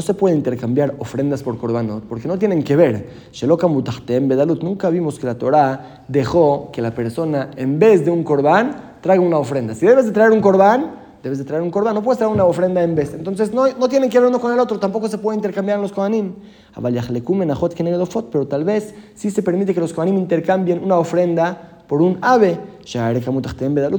se 0.00 0.14
puede 0.14 0.34
intercambiar 0.34 0.94
ofrendas 0.98 1.42
por 1.42 1.58
korbanot 1.58 2.04
porque 2.04 2.28
no 2.28 2.38
tienen 2.38 2.62
que 2.62 2.76
ver. 2.76 3.10
Nunca 4.62 4.88
vimos 4.88 5.18
que 5.18 5.26
la 5.26 5.34
Torah 5.36 6.04
dejó 6.08 6.70
que 6.72 6.80
la 6.80 6.94
persona, 6.94 7.50
en 7.56 7.78
vez 7.78 8.06
de 8.06 8.10
un 8.10 8.24
corbán, 8.24 8.89
traiga 9.00 9.22
una 9.22 9.38
ofrenda. 9.38 9.74
Si 9.74 9.86
debes 9.86 10.06
de 10.06 10.12
traer 10.12 10.30
un 10.30 10.40
corbán, 10.40 10.92
debes 11.22 11.38
de 11.38 11.44
traer 11.44 11.62
un 11.62 11.70
corbán, 11.70 11.94
no 11.94 12.02
puedes 12.02 12.18
traer 12.18 12.32
una 12.32 12.44
ofrenda 12.44 12.82
en 12.82 12.94
vez. 12.94 13.14
Entonces 13.14 13.52
no, 13.52 13.66
no 13.78 13.88
tienen 13.88 14.10
que 14.10 14.18
ver 14.18 14.28
uno 14.28 14.40
con 14.40 14.52
el 14.52 14.58
otro, 14.58 14.78
tampoco 14.78 15.08
se 15.08 15.18
puede 15.18 15.36
intercambiar 15.36 15.76
en 15.76 15.82
los 15.82 15.92
kohanim. 15.92 16.34
Pero 18.32 18.46
tal 18.46 18.64
vez 18.64 18.94
sí 19.14 19.30
se 19.30 19.42
permite 19.42 19.74
que 19.74 19.80
los 19.80 19.92
kohanim 19.92 20.16
intercambien 20.16 20.82
una 20.82 20.98
ofrenda 20.98 21.82
por 21.86 22.02
un 22.02 22.18
ave, 22.22 22.58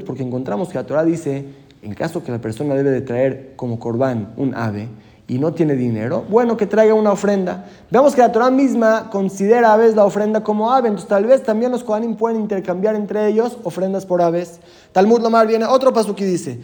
porque 0.06 0.24
encontramos 0.24 0.70
que 0.70 0.76
la 0.76 0.86
Torah 0.86 1.04
dice, 1.04 1.46
en 1.82 1.94
caso 1.94 2.24
que 2.24 2.32
la 2.32 2.40
persona 2.40 2.74
debe 2.74 2.90
de 2.90 3.02
traer 3.02 3.54
como 3.56 3.80
corbán 3.80 4.34
un 4.38 4.56
ave 4.56 4.88
y 5.32 5.40
no 5.40 5.54
tiene 5.54 5.76
dinero, 5.78 6.26
bueno, 6.30 6.58
que 6.58 6.68
traiga 6.68 6.94
una 6.94 7.14
ofrenda. 7.14 7.64
Veamos 7.90 8.14
que 8.14 8.20
la 8.20 8.34
Torah 8.34 8.52
misma 8.52 9.10
considera 9.10 9.72
aves 9.72 9.96
la 9.96 10.04
ofrenda 10.04 10.44
como 10.44 10.74
ave, 10.74 10.90
entonces 10.90 11.08
tal 11.08 11.24
vez 11.24 11.42
también 11.42 11.72
los 11.72 11.86
Kohanim 11.86 12.18
pueden 12.18 12.42
intercambiar 12.42 12.96
entre 12.96 13.30
ellos 13.30 13.58
ofrendas 13.64 14.06
por 14.06 14.22
aves. 14.22 14.60
Talmud 14.92 15.22
Lomar 15.22 15.48
viene 15.48 15.64
otro 15.64 15.94
paso 15.94 16.14
que 16.18 16.26
dice, 16.26 16.60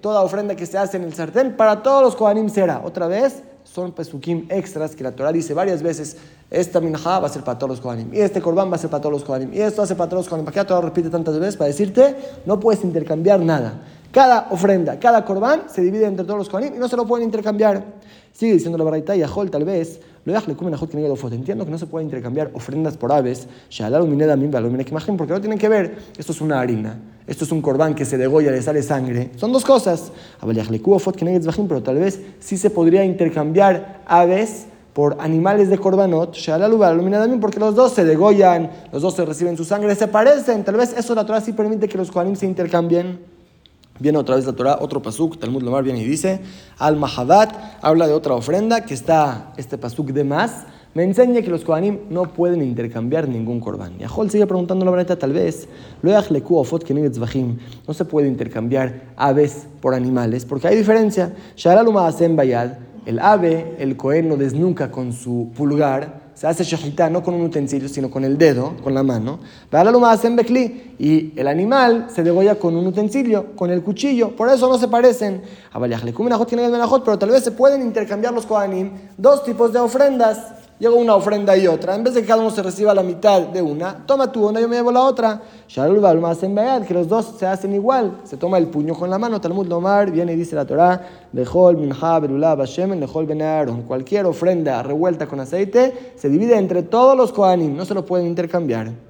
toda 0.00 0.22
ofrenda 0.22 0.56
que 0.56 0.66
se 0.66 0.76
hace 0.76 0.96
en 0.96 1.04
el 1.04 1.14
sartén 1.14 1.56
para 1.56 1.84
todos 1.84 2.02
los 2.02 2.16
Kohanim 2.16 2.48
será. 2.48 2.82
Otra 2.84 3.06
vez, 3.06 3.44
son 3.62 3.92
pesukim 3.92 4.46
extras 4.48 4.96
que 4.96 5.04
la 5.04 5.12
Torah 5.12 5.30
dice 5.30 5.54
varias 5.54 5.80
veces, 5.80 6.16
esta 6.50 6.80
minja 6.80 7.20
va 7.20 7.28
a 7.28 7.30
ser 7.30 7.44
para 7.44 7.56
todos 7.56 7.70
los 7.70 7.80
Kohanim, 7.80 8.12
y 8.12 8.18
este 8.18 8.42
corbán 8.42 8.68
va 8.68 8.74
a 8.74 8.78
ser 8.78 8.90
para 8.90 9.00
todos 9.00 9.12
los 9.12 9.22
Kohanim, 9.22 9.54
y 9.54 9.60
esto 9.60 9.80
a 9.80 9.86
ser 9.86 9.96
para 9.96 10.10
todos 10.10 10.24
los 10.24 10.28
Kohanim. 10.28 10.44
¿Para 10.44 10.54
qué 10.54 10.60
la 10.60 10.66
Torah 10.66 10.80
repite 10.80 11.08
tantas 11.08 11.38
veces? 11.38 11.56
Para 11.56 11.68
decirte, 11.68 12.16
no 12.46 12.58
puedes 12.58 12.82
intercambiar 12.82 13.38
nada. 13.38 13.82
Cada 14.12 14.48
ofrenda, 14.50 14.98
cada 14.98 15.24
corbán 15.24 15.62
se 15.68 15.82
divide 15.82 16.06
entre 16.06 16.24
todos 16.24 16.38
los 16.38 16.48
Kohanim 16.48 16.74
y 16.74 16.78
no 16.78 16.88
se 16.88 16.96
lo 16.96 17.06
pueden 17.06 17.26
intercambiar. 17.26 17.84
Sigue 18.32 18.54
diciendo 18.54 18.78
la 18.78 18.84
verdad 18.84 19.14
y 19.14 19.22
Ajol 19.22 19.50
tal 19.50 19.64
vez, 19.64 20.00
lo 20.24 20.34
que 20.34 21.34
Entiendo 21.34 21.64
que 21.64 21.70
no 21.70 21.78
se 21.78 21.86
puede 21.86 22.04
intercambiar 22.04 22.50
ofrendas 22.54 22.96
por 22.96 23.12
aves, 23.12 23.46
porque 25.16 25.32
no 25.32 25.40
tienen 25.40 25.58
que 25.58 25.68
ver, 25.68 25.98
esto 26.18 26.32
es 26.32 26.40
una 26.40 26.60
harina 26.60 26.98
esto 27.26 27.44
es 27.44 27.50
un 27.50 27.60
corbán 27.60 27.94
que 27.94 28.04
se 28.04 28.16
degolla, 28.16 28.52
le 28.52 28.62
sale 28.62 28.82
sangre. 28.82 29.30
Son 29.36 29.52
dos 29.52 29.64
cosas. 29.64 30.12
Pero 30.40 31.82
tal 31.82 31.98
vez 31.98 32.20
sí 32.38 32.56
se 32.56 32.70
podría 32.70 33.04
intercambiar 33.04 34.02
aves 34.06 34.66
por 34.92 35.16
animales 35.18 35.68
de 35.68 35.76
corbanot, 35.76 36.36
porque 37.40 37.60
los 37.60 37.74
dos 37.74 37.92
se 37.92 38.04
degollan, 38.04 38.70
los 38.92 39.02
dos 39.02 39.14
se 39.14 39.24
reciben 39.24 39.56
su 39.56 39.64
sangre, 39.64 39.94
se 39.94 40.06
parecen. 40.06 40.64
Tal 40.64 40.76
vez 40.76 40.94
eso 40.96 41.14
la 41.14 41.26
Torah 41.26 41.40
sí 41.40 41.52
permite 41.52 41.88
que 41.88 41.98
los 41.98 42.10
kohanim 42.10 42.36
se 42.36 42.46
intercambien. 42.46 43.35
Viene 43.98 44.18
otra 44.18 44.36
vez 44.36 44.46
la 44.46 44.52
Torah, 44.52 44.78
otro 44.80 45.02
pasuk, 45.02 45.38
Talmud 45.38 45.62
Lomar 45.62 45.84
viene 45.84 46.00
y 46.00 46.04
dice, 46.04 46.40
al 46.78 46.96
Mahabat 46.96 47.52
habla 47.82 48.06
de 48.06 48.12
otra 48.12 48.34
ofrenda 48.34 48.84
que 48.84 48.94
está 48.94 49.52
este 49.56 49.78
pasuk 49.78 50.08
de 50.08 50.24
más 50.24 50.66
me 50.96 51.04
enseña 51.04 51.42
que 51.42 51.50
los 51.50 51.62
Kohanim 51.62 51.98
no 52.08 52.32
pueden 52.32 52.62
intercambiar 52.62 53.28
ningún 53.28 53.60
corbán. 53.60 54.00
Y 54.00 54.04
Ajol 54.04 54.30
sigue 54.30 54.46
preguntando 54.46 54.86
la 54.86 54.90
verdad, 54.90 55.18
tal 55.18 55.34
vez, 55.34 55.68
no 56.02 56.10
se 57.92 58.04
puede 58.06 58.28
intercambiar 58.28 59.02
aves 59.14 59.66
por 59.82 59.92
animales, 59.92 60.46
porque 60.46 60.68
hay 60.68 60.76
diferencia. 60.78 61.34
El 63.04 63.18
ave, 63.18 63.76
el 63.78 63.96
Kohen 63.98 64.30
lo 64.30 64.38
desnuca 64.38 64.90
con 64.90 65.12
su 65.12 65.52
pulgar, 65.54 66.25
se 66.36 66.46
hace 66.46 66.64
shahita 66.64 67.08
no 67.08 67.22
con 67.22 67.32
un 67.32 67.40
utensilio, 67.40 67.88
sino 67.88 68.10
con 68.10 68.22
el 68.22 68.36
dedo, 68.36 68.74
con 68.84 68.92
la 68.92 69.02
mano. 69.02 69.38
Y 70.98 71.32
el 71.34 71.48
animal 71.48 72.08
se 72.14 72.22
degolla 72.22 72.56
con 72.56 72.76
un 72.76 72.86
utensilio, 72.86 73.56
con 73.56 73.70
el 73.70 73.82
cuchillo. 73.82 74.36
Por 74.36 74.50
eso 74.50 74.68
no 74.68 74.76
se 74.76 74.86
parecen. 74.86 75.40
Pero 75.72 77.18
tal 77.18 77.30
vez 77.30 77.42
se 77.42 77.52
pueden 77.52 77.80
intercambiar 77.80 78.34
los 78.34 78.44
Kohanim 78.44 78.90
dos 79.16 79.44
tipos 79.44 79.72
de 79.72 79.78
ofrendas 79.78 80.55
llegó 80.78 80.96
una 80.96 81.14
ofrenda 81.14 81.56
y 81.56 81.66
otra. 81.66 81.94
En 81.94 82.04
vez 82.04 82.14
de 82.14 82.22
que 82.22 82.26
cada 82.26 82.40
uno 82.40 82.50
se 82.50 82.62
reciba 82.62 82.94
la 82.94 83.02
mitad 83.02 83.42
de 83.42 83.62
una, 83.62 84.06
toma 84.06 84.30
tú 84.30 84.48
una, 84.48 84.60
yo 84.60 84.68
me 84.68 84.76
llevo 84.76 84.92
la 84.92 85.02
otra. 85.02 85.42
que 85.66 86.94
los 86.94 87.08
dos 87.08 87.34
se 87.38 87.46
hacen 87.46 87.74
igual. 87.74 88.18
Se 88.24 88.36
toma 88.36 88.58
el 88.58 88.66
puño 88.68 88.94
con 88.94 89.10
la 89.10 89.18
mano. 89.18 89.40
Talmud 89.40 89.66
Lomar 89.66 90.10
viene 90.10 90.32
y 90.32 90.36
dice 90.36 90.54
la 90.54 90.64
Torah: 90.64 91.28
Lejol, 91.32 91.76
Minha, 91.76 92.18
Berulá, 92.20 92.54
Bashem, 92.54 92.98
Lejol, 92.98 93.26
Benaron. 93.26 93.82
Cualquier 93.82 94.26
ofrenda 94.26 94.82
revuelta 94.82 95.26
con 95.26 95.40
aceite 95.40 96.12
se 96.16 96.28
divide 96.28 96.56
entre 96.56 96.82
todos 96.82 97.16
los 97.16 97.32
Kohanim, 97.32 97.76
no 97.76 97.84
se 97.84 97.94
lo 97.94 98.04
pueden 98.04 98.26
intercambiar. 98.26 99.06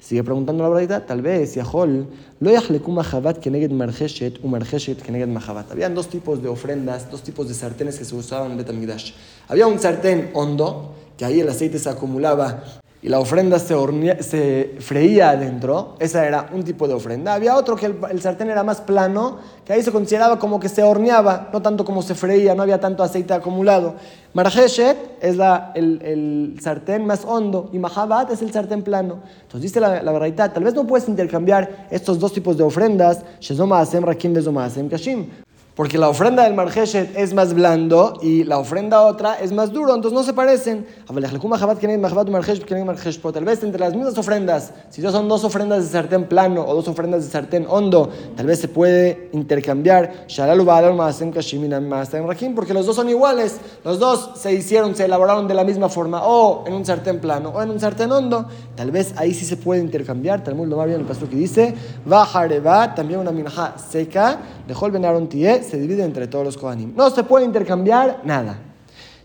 Sigue 0.00 0.24
preguntando 0.24 0.62
la 0.62 0.70
verdad, 0.70 1.04
tal 1.06 1.20
vez, 1.20 1.54
Yahol, 1.54 2.06
lo 2.40 2.50
mahabat 2.88 3.38
keneged 3.38 3.70
marjeshet 3.70 4.42
u 4.42 4.48
marjeshet 4.48 5.02
keneged 5.02 5.28
mahabat. 5.28 5.70
Habían 5.70 5.94
dos 5.94 6.08
tipos 6.08 6.42
de 6.42 6.48
ofrendas, 6.48 7.10
dos 7.10 7.22
tipos 7.22 7.46
de 7.48 7.54
sartenes 7.54 7.98
que 7.98 8.06
se 8.06 8.14
usaban 8.16 8.50
en 8.50 8.56
Betamigdash. 8.56 9.12
Había 9.46 9.66
un 9.66 9.78
sartén 9.78 10.30
hondo, 10.32 10.94
que 11.20 11.26
ahí 11.26 11.40
el 11.40 11.50
aceite 11.50 11.78
se 11.78 11.90
acumulaba 11.90 12.62
y 13.02 13.10
la 13.10 13.18
ofrenda 13.18 13.58
se, 13.58 13.74
se 14.22 14.76
freía 14.78 15.28
adentro, 15.28 15.96
esa 15.98 16.26
era 16.26 16.48
un 16.50 16.62
tipo 16.64 16.88
de 16.88 16.94
ofrenda. 16.94 17.34
Había 17.34 17.56
otro 17.56 17.76
que 17.76 17.94
el, 18.10 18.22
sartén 18.22 18.48
era 18.48 18.62
más 18.62 18.80
plano, 18.80 19.36
que 19.62 19.74
ahí 19.74 19.82
se 19.82 19.92
consideraba 19.92 20.38
como 20.38 20.58
que 20.58 20.70
se 20.70 20.82
horneaba, 20.82 21.50
no 21.52 21.60
tanto 21.60 21.84
como 21.84 22.00
se 22.00 22.14
freía, 22.14 22.54
no 22.54 22.62
había 22.62 22.80
tanto 22.80 23.02
aceite 23.02 23.34
acumulado. 23.34 23.96
Marjeshet 24.32 24.96
es 25.20 25.36
la, 25.36 25.72
el, 25.74 26.56
sartén 26.58 27.04
más 27.04 27.26
hondo 27.26 27.68
y 27.70 27.78
Mahabat 27.78 28.30
es 28.30 28.40
el 28.40 28.50
sartén 28.50 28.80
plano. 28.82 29.18
Entonces 29.42 29.60
dice 29.60 29.78
la, 29.78 30.02
la 30.02 30.12
verdad, 30.12 30.52
tal 30.54 30.64
vez 30.64 30.72
no 30.72 30.86
puedes 30.86 31.06
intercambiar 31.06 31.86
estos 31.90 32.18
dos 32.18 32.32
tipos 32.32 32.56
de 32.56 32.62
ofrendas, 32.62 33.20
Shezoma 33.40 33.80
Asem 33.80 34.02
Rakim 34.02 34.32
Kashim. 34.88 35.28
Porque 35.80 35.96
la 35.96 36.10
ofrenda 36.10 36.42
del 36.42 36.52
Margeshet 36.52 37.16
es 37.16 37.32
más 37.32 37.54
blando 37.54 38.18
y 38.20 38.44
la 38.44 38.58
ofrenda 38.58 39.00
otra 39.00 39.40
es 39.40 39.50
más 39.50 39.72
duro, 39.72 39.94
entonces 39.94 40.12
no 40.12 40.22
se 40.22 40.34
parecen. 40.34 40.84
Tal 41.06 41.16
vez 43.46 43.62
entre 43.62 43.80
las 43.80 43.94
mismas 43.94 44.18
ofrendas, 44.18 44.74
si 44.90 45.00
son 45.00 45.26
dos 45.26 45.42
ofrendas 45.42 45.84
de 45.84 45.90
sartén 45.90 46.24
plano 46.24 46.66
o 46.68 46.74
dos 46.74 46.86
ofrendas 46.86 47.24
de 47.24 47.30
sartén 47.30 47.64
hondo, 47.66 48.10
tal 48.36 48.44
vez 48.44 48.58
se 48.58 48.68
puede 48.68 49.30
intercambiar. 49.32 50.26
Porque 52.54 52.74
los 52.74 52.84
dos 52.84 52.96
son 52.96 53.08
iguales, 53.08 53.56
los 53.82 53.98
dos 53.98 54.32
se 54.34 54.52
hicieron, 54.52 54.94
se 54.94 55.06
elaboraron 55.06 55.48
de 55.48 55.54
la 55.54 55.64
misma 55.64 55.88
forma, 55.88 56.26
o 56.26 56.62
en 56.66 56.74
un 56.74 56.84
sartén 56.84 57.20
plano 57.20 57.52
o 57.54 57.62
en 57.62 57.70
un 57.70 57.80
sartén 57.80 58.12
hondo. 58.12 58.44
Tal 58.76 58.90
vez 58.90 59.14
ahí 59.16 59.32
sí 59.32 59.46
se 59.46 59.56
puede 59.56 59.80
intercambiar. 59.80 60.44
Talmud 60.44 60.68
lo 60.68 60.76
más 60.76 60.88
bien 60.88 61.00
el 61.00 61.06
pastor 61.06 61.30
que 61.30 61.36
dice, 61.36 61.74
va 62.06 62.94
también 62.94 63.18
una 63.18 63.30
minja 63.30 63.76
seca, 63.78 64.40
dejó 64.68 64.84
el 64.84 64.92
benaron 64.92 65.26
se 65.70 65.78
divide 65.78 66.04
entre 66.04 66.26
todos 66.26 66.44
los 66.44 66.56
Kohanim. 66.56 66.92
No 66.96 67.10
se 67.10 67.24
puede 67.24 67.44
intercambiar 67.44 68.20
nada. 68.24 68.58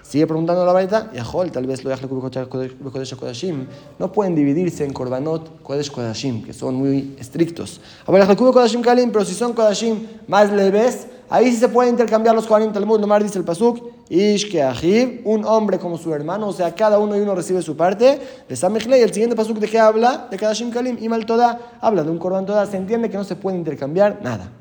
Sigue 0.08 0.28
preguntando 0.28 0.64
la 0.64 0.72
varita, 0.72 1.10
y 1.14 1.50
tal 1.50 1.66
vez 1.66 1.84
lo 1.84 1.92
Kodashim. 3.18 3.66
No 3.98 4.12
pueden 4.12 4.36
dividirse 4.36 4.86
en 4.86 4.94
Korbanot 4.94 5.64
Kodesh 5.64 5.90
Kodashim, 5.90 6.44
que 6.44 6.54
son 6.54 6.76
muy 6.76 7.16
estrictos. 7.20 7.82
Kodashim 8.06 8.84
Kalim, 8.84 9.12
pero 9.12 9.26
si 9.26 9.34
son 9.34 9.54
Kodashim 9.54 10.06
más 10.28 10.52
leves, 10.52 11.08
ahí 11.28 11.52
sí 11.52 11.58
se 11.58 11.70
pueden 11.70 11.94
intercambiar 11.94 12.36
los 12.36 12.46
Kohanim. 12.46 12.72
Talmud 12.72 13.00
Nomar 13.00 13.24
dice 13.24 13.40
el 13.40 13.46
Pasuk, 13.46 13.82
Ish 14.08 14.56
un 15.26 15.44
hombre 15.44 15.80
como 15.80 15.98
su 15.98 16.14
hermano, 16.14 16.50
o 16.50 16.54
sea, 16.54 16.76
cada 16.76 17.00
uno 17.00 17.18
y 17.18 17.22
uno 17.22 17.34
recibe 17.34 17.64
su 17.64 17.76
parte. 17.76 18.22
De 18.48 18.56
Samechle, 18.56 19.00
y 19.00 19.02
el 19.02 19.12
siguiente 19.12 19.36
Pasuk 19.36 19.58
de 19.58 19.68
qué 19.68 19.80
habla? 19.80 20.28
De 20.30 20.38
Kodashim 20.38 20.70
Kalim. 20.70 20.98
Y 21.02 21.10
Mal 21.10 21.26
Toda 21.26 21.80
habla 21.82 22.04
de 22.04 22.12
un 22.12 22.20
Korban 22.20 22.46
Toda. 22.46 22.68
Se 22.68 22.78
entiende 22.78 23.10
que 23.10 23.18
no 23.18 23.24
se 23.24 23.36
puede 23.36 23.58
intercambiar 23.58 24.20
nada. 24.22 24.52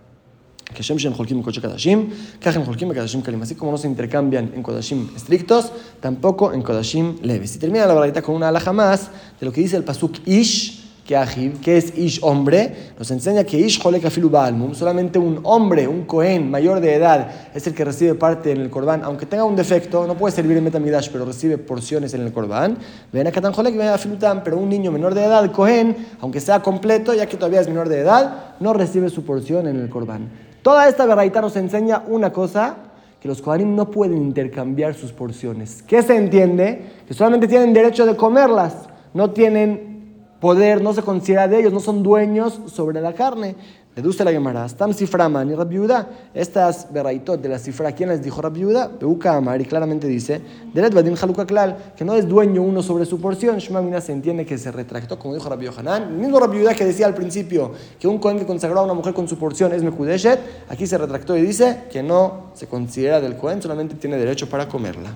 Así 3.43 3.55
como 3.55 3.71
no 3.73 3.79
se 3.79 3.89
intercambian 3.89 4.53
en 4.55 4.63
Kodashim 4.63 5.09
estrictos, 5.15 5.73
tampoco 6.01 6.53
en 6.53 6.63
Kodashim 6.63 7.17
leves. 7.23 7.57
Y 7.57 7.59
termina 7.59 7.87
la 7.87 7.95
verdad 7.95 8.23
con 8.23 8.35
una 8.35 8.49
alhaja 8.49 8.73
más 8.73 9.11
de 9.39 9.47
lo 9.47 9.53
que 9.53 9.61
dice 9.61 9.77
el 9.77 9.85
Pasuk 9.85 10.19
Ish, 10.27 10.85
que 11.05 11.53
que 11.61 11.77
es 11.77 11.97
Ish 11.97 12.21
hombre, 12.23 12.93
nos 12.99 13.11
enseña 13.11 13.45
que 13.45 13.59
Ish 13.59 13.81
Jolek 13.81 14.07
Afilu 14.07 14.31
Baalmum, 14.31 14.75
solamente 14.75 15.19
un 15.19 15.41
hombre, 15.43 15.87
un 15.87 16.05
Cohen 16.05 16.51
mayor 16.51 16.81
de 16.81 16.95
edad, 16.95 17.31
es 17.55 17.67
el 17.67 17.75
que 17.75 17.85
recibe 17.85 18.15
parte 18.15 18.53
en 18.53 18.61
el 18.61 18.71
Korban, 18.71 19.03
aunque 19.05 19.27
tenga 19.27 19.45
un 19.45 19.55
defecto, 19.55 20.07
no 20.07 20.17
puede 20.17 20.35
servir 20.35 20.57
en 20.57 20.65
Metamidash, 20.65 21.11
pero 21.11 21.27
recibe 21.27 21.59
porciones 21.59 22.15
en 22.15 22.23
el 22.23 22.33
Korban. 22.33 22.79
Ven 23.13 23.27
a 23.27 23.33
Katan 23.33 23.53
Jolek, 23.53 23.77
ven 23.77 23.89
a 23.89 23.99
Filutam, 23.99 24.43
pero 24.43 24.57
un 24.57 24.69
niño 24.69 24.91
menor 24.91 25.15
de 25.15 25.25
edad, 25.25 25.53
Cohen, 25.53 25.95
aunque 26.21 26.41
sea 26.41 26.61
completo, 26.61 27.13
ya 27.13 27.27
que 27.27 27.37
todavía 27.37 27.61
es 27.61 27.69
menor 27.69 27.91
de 27.91 28.01
edad, 28.01 28.55
no 28.61 28.73
recibe 28.73 29.11
su 29.11 29.25
porción 29.25 29.69
en 29.69 29.77
el 29.77 29.91
Korban. 29.91 30.54
Toda 30.65 30.89
esta 30.89 31.05
verdad 31.05 31.43
nos 31.43 31.57
enseña 31.57 32.05
una 32.09 32.33
cosa, 32.33 32.77
que 33.21 33.29
los 33.29 33.43
Kohanim 33.43 33.77
no 33.77 33.91
pueden 33.91 34.17
intercambiar 34.17 34.95
sus 34.95 35.13
porciones. 35.13 35.83
¿Qué 35.83 36.03
se 36.03 36.17
entiende? 36.17 36.87
Que 37.07 37.13
solamente 37.13 37.47
tienen 37.47 37.75
derecho 37.75 38.07
de 38.07 38.17
comerlas, 38.17 38.75
no 39.13 39.33
tienen 39.33 40.25
poder, 40.41 40.81
no 40.81 40.95
se 40.95 41.03
considera 41.03 41.49
de 41.49 41.61
ellos, 41.61 41.75
no 41.75 41.81
son 41.81 42.03
dueños 42.03 42.63
sobre 42.65 43.03
la 43.03 43.13
carne. 43.13 43.57
Deduce 43.95 44.25
la 44.25 44.33
Gemara, 44.33 44.69
Stam 44.69 44.93
Siframan 44.93 45.49
y 45.51 45.55
Rabbiuda, 45.55 46.09
estas 46.35 46.93
beraitot 46.93 47.41
de 47.41 47.49
la 47.49 47.61
cifra, 47.61 47.93
¿quién 47.93 48.09
les 48.09 48.21
dijo 48.25 48.43
Rabbiuda? 48.43 48.91
Beuka 48.99 49.37
Amar, 49.37 49.61
y 49.61 49.65
claramente 49.67 50.09
dice, 50.09 50.41
Delet 50.73 50.93
Badin 50.93 51.15
Haluka 51.21 51.47
Klal, 51.47 51.77
que 51.97 52.05
no 52.05 52.15
es 52.15 52.27
dueño 52.27 52.61
uno 52.61 52.83
sobre 52.83 53.07
su 53.07 53.21
porción, 53.21 53.59
Shema 53.59 54.01
se 54.01 54.11
entiende 54.11 54.45
que 54.45 54.59
se 54.59 54.73
retractó, 54.73 55.17
como 55.17 55.35
dijo 55.35 55.49
Rabbi 55.49 55.67
Yohanan, 55.67 56.03
el 56.09 56.17
mismo 56.17 56.41
Rabbiuda 56.41 56.75
que 56.75 56.85
decía 56.85 57.07
al 57.07 57.15
principio 57.15 57.71
que 58.01 58.09
un 58.09 58.19
Cohen 58.19 58.41
que 58.41 58.47
consagró 58.47 58.81
a 58.81 58.83
una 58.83 58.95
mujer 58.95 59.15
con 59.15 59.29
su 59.29 59.39
porción 59.39 59.73
es 59.73 59.85
Mekudeshet, 59.85 60.41
aquí 60.69 60.89
se 60.89 60.99
retractó 60.99 61.37
y 61.37 61.43
dice 61.43 61.85
que 61.93 62.03
no 62.03 62.51
se 62.55 62.67
considera 62.67 63.21
del 63.21 63.37
Cohen, 63.37 63.63
solamente 63.63 63.95
tiene 63.95 64.17
derecho 64.17 64.49
para 64.49 64.69
comerla. 64.69 65.15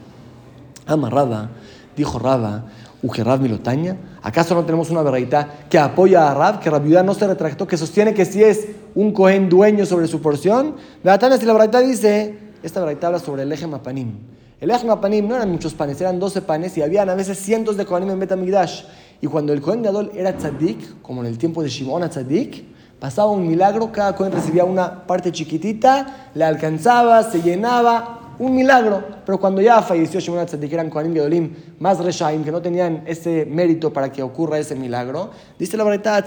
Amarrada, 0.86 1.50
dijo 1.96 2.20
Raba, 2.20 2.66
Rab 3.02 3.40
Milotaña? 3.40 3.96
¿Acaso 4.22 4.54
no 4.54 4.64
tenemos 4.64 4.90
una 4.90 5.02
verdad 5.02 5.48
que 5.70 5.78
apoya 5.78 6.30
a 6.30 6.34
Rab, 6.34 6.60
que 6.60 6.68
Rabiudá 6.68 7.02
no 7.02 7.14
se 7.14 7.26
retractó, 7.26 7.66
que 7.66 7.76
sostiene 7.76 8.14
que 8.14 8.24
si 8.24 8.42
es 8.42 8.66
un 8.94 9.12
Cohen 9.12 9.48
dueño 9.48 9.86
sobre 9.86 10.08
su 10.08 10.20
porción? 10.20 10.74
Si 11.02 11.46
la 11.46 11.52
verdad 11.52 11.82
dice, 11.82 12.38
esta 12.62 12.84
verdad 12.84 13.04
habla 13.04 13.18
sobre 13.20 13.44
el 13.44 13.52
eje 13.52 13.66
Mapanim. 13.66 14.14
El 14.60 14.70
eje 14.70 14.84
Mapanim 14.84 15.28
no 15.28 15.36
eran 15.36 15.50
muchos 15.50 15.74
panes, 15.74 16.00
eran 16.00 16.18
12 16.18 16.42
panes 16.42 16.76
y 16.76 16.82
habían 16.82 17.08
a 17.08 17.14
veces 17.14 17.38
cientos 17.38 17.76
de 17.76 17.84
Kohanim 17.84 18.10
en 18.10 18.18
Betamigdash. 18.18 18.82
Y 19.20 19.28
cuando 19.28 19.52
el 19.52 19.60
Cohen 19.60 19.82
Gadol 19.82 20.10
era 20.14 20.36
tzadik, 20.36 21.00
como 21.00 21.20
en 21.20 21.28
el 21.28 21.38
tiempo 21.38 21.62
de 21.62 21.68
Shimon 21.68 22.02
a 22.02 22.08
tzadik, 22.08 22.64
pasaba 22.98 23.30
un 23.30 23.46
milagro, 23.46 23.92
cada 23.92 24.16
Cohen 24.16 24.32
recibía 24.32 24.64
una 24.64 25.06
parte 25.06 25.30
chiquitita, 25.30 26.30
le 26.34 26.44
alcanzaba, 26.44 27.22
se 27.22 27.40
llenaba, 27.40 28.17
un 28.38 28.54
milagro. 28.54 29.02
Pero 29.24 29.38
cuando 29.38 29.60
ya 29.60 29.82
falleció 29.82 30.20
Shimon 30.20 30.40
Atzadik, 30.40 30.72
eran 30.72 30.90
Kohanim 30.90 31.14
Gedolim 31.14 31.54
más 31.78 31.98
Reshaim, 31.98 32.44
que 32.44 32.50
no 32.50 32.62
tenían 32.62 33.02
ese 33.06 33.46
mérito 33.46 33.92
para 33.92 34.10
que 34.10 34.22
ocurra 34.22 34.58
ese 34.58 34.74
milagro, 34.74 35.30
dice 35.58 35.76
la 35.76 35.84
verdad, 35.84 36.24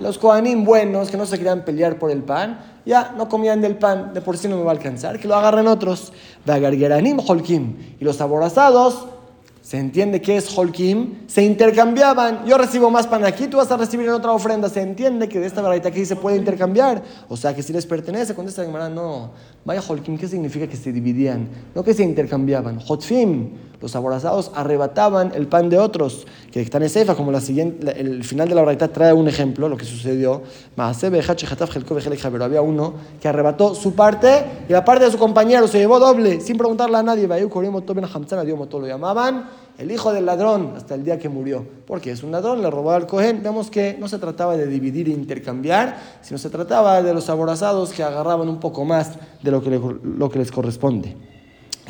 Los 0.00 0.18
Kohanim 0.18 0.64
buenos, 0.64 1.10
que 1.10 1.16
no 1.16 1.26
se 1.26 1.36
querían 1.36 1.64
pelear 1.64 1.98
por 1.98 2.10
el 2.10 2.22
pan, 2.22 2.60
ya 2.86 3.14
no 3.16 3.28
comían 3.28 3.60
del 3.60 3.76
pan, 3.76 4.14
de 4.14 4.20
por 4.20 4.36
sí 4.36 4.48
no 4.48 4.56
me 4.56 4.62
va 4.62 4.70
a 4.70 4.74
alcanzar, 4.74 5.18
que 5.18 5.28
lo 5.28 5.36
agarren 5.36 5.68
otros. 5.68 6.12
Y 8.00 8.04
los 8.04 8.20
aborazados 8.20 9.06
se 9.70 9.78
entiende 9.78 10.20
que 10.20 10.36
es 10.36 10.58
Holkim, 10.58 11.28
se 11.28 11.44
intercambiaban. 11.44 12.44
Yo 12.44 12.58
recibo 12.58 12.90
más 12.90 13.06
pan 13.06 13.24
aquí, 13.24 13.46
tú 13.46 13.58
vas 13.58 13.70
a 13.70 13.76
recibir 13.76 14.08
en 14.08 14.14
otra 14.14 14.32
ofrenda. 14.32 14.68
Se 14.68 14.80
entiende 14.80 15.28
que 15.28 15.38
de 15.38 15.46
esta 15.46 15.62
verdad 15.62 15.86
aquí 15.86 16.04
se 16.04 16.16
puede 16.16 16.38
intercambiar. 16.38 17.04
O 17.28 17.36
sea 17.36 17.54
que 17.54 17.62
si 17.62 17.72
les 17.72 17.86
pertenece, 17.86 18.34
contesta 18.34 18.64
Gemara, 18.64 18.88
no. 18.88 19.30
Vaya 19.64 19.80
Holkim, 19.88 20.18
¿qué 20.18 20.26
significa 20.26 20.66
que 20.66 20.76
se 20.76 20.90
dividían? 20.90 21.48
No 21.72 21.84
que 21.84 21.94
se 21.94 22.02
intercambiaban. 22.02 22.80
Hotfim, 22.84 23.50
los 23.80 23.96
aborazados 23.96 24.50
arrebataban 24.54 25.32
el 25.34 25.46
pan 25.46 25.70
de 25.70 25.78
otros. 25.78 26.26
Que 26.52 26.60
están 26.60 26.82
en 26.82 26.90
Seifa, 26.90 27.14
como 27.14 27.32
la 27.32 27.40
siguiente, 27.40 27.98
el 27.98 28.24
final 28.24 28.48
de 28.48 28.54
la 28.54 28.62
verdad 28.62 28.90
trae 28.90 29.12
un 29.12 29.28
ejemplo, 29.28 29.68
lo 29.68 29.76
que 29.76 29.84
sucedió. 29.84 30.42
Había 32.40 32.62
uno 32.62 32.94
que 33.20 33.28
arrebató 33.28 33.74
su 33.74 33.94
parte 33.94 34.44
y 34.68 34.72
la 34.72 34.84
parte 34.84 35.04
de 35.04 35.10
su 35.10 35.18
compañero 35.18 35.66
se 35.68 35.78
llevó 35.78 35.98
doble, 35.98 36.40
sin 36.40 36.58
preguntarle 36.58 36.98
a 36.98 37.02
nadie. 37.02 37.26
Lo 37.26 38.86
llamaban 38.86 39.48
el 39.78 39.90
hijo 39.90 40.12
del 40.12 40.26
ladrón 40.26 40.74
hasta 40.76 40.94
el 40.94 41.04
día 41.04 41.18
que 41.18 41.30
murió. 41.30 41.66
Porque 41.86 42.10
es 42.10 42.22
un 42.22 42.32
ladrón, 42.32 42.60
le 42.60 42.70
robó 42.70 42.90
al 42.90 43.06
Cohen. 43.06 43.42
Vemos 43.42 43.70
que 43.70 43.96
no 43.98 44.08
se 44.08 44.18
trataba 44.18 44.56
de 44.56 44.66
dividir 44.66 45.08
e 45.08 45.12
intercambiar, 45.12 45.96
sino 46.20 46.36
se 46.36 46.50
trataba 46.50 47.02
de 47.02 47.14
los 47.14 47.30
aborazados 47.30 47.92
que 47.92 48.02
agarraban 48.02 48.48
un 48.48 48.60
poco 48.60 48.84
más 48.84 49.12
de 49.42 49.50
lo 49.50 49.62
que 50.30 50.38
les 50.38 50.52
corresponde. 50.52 51.29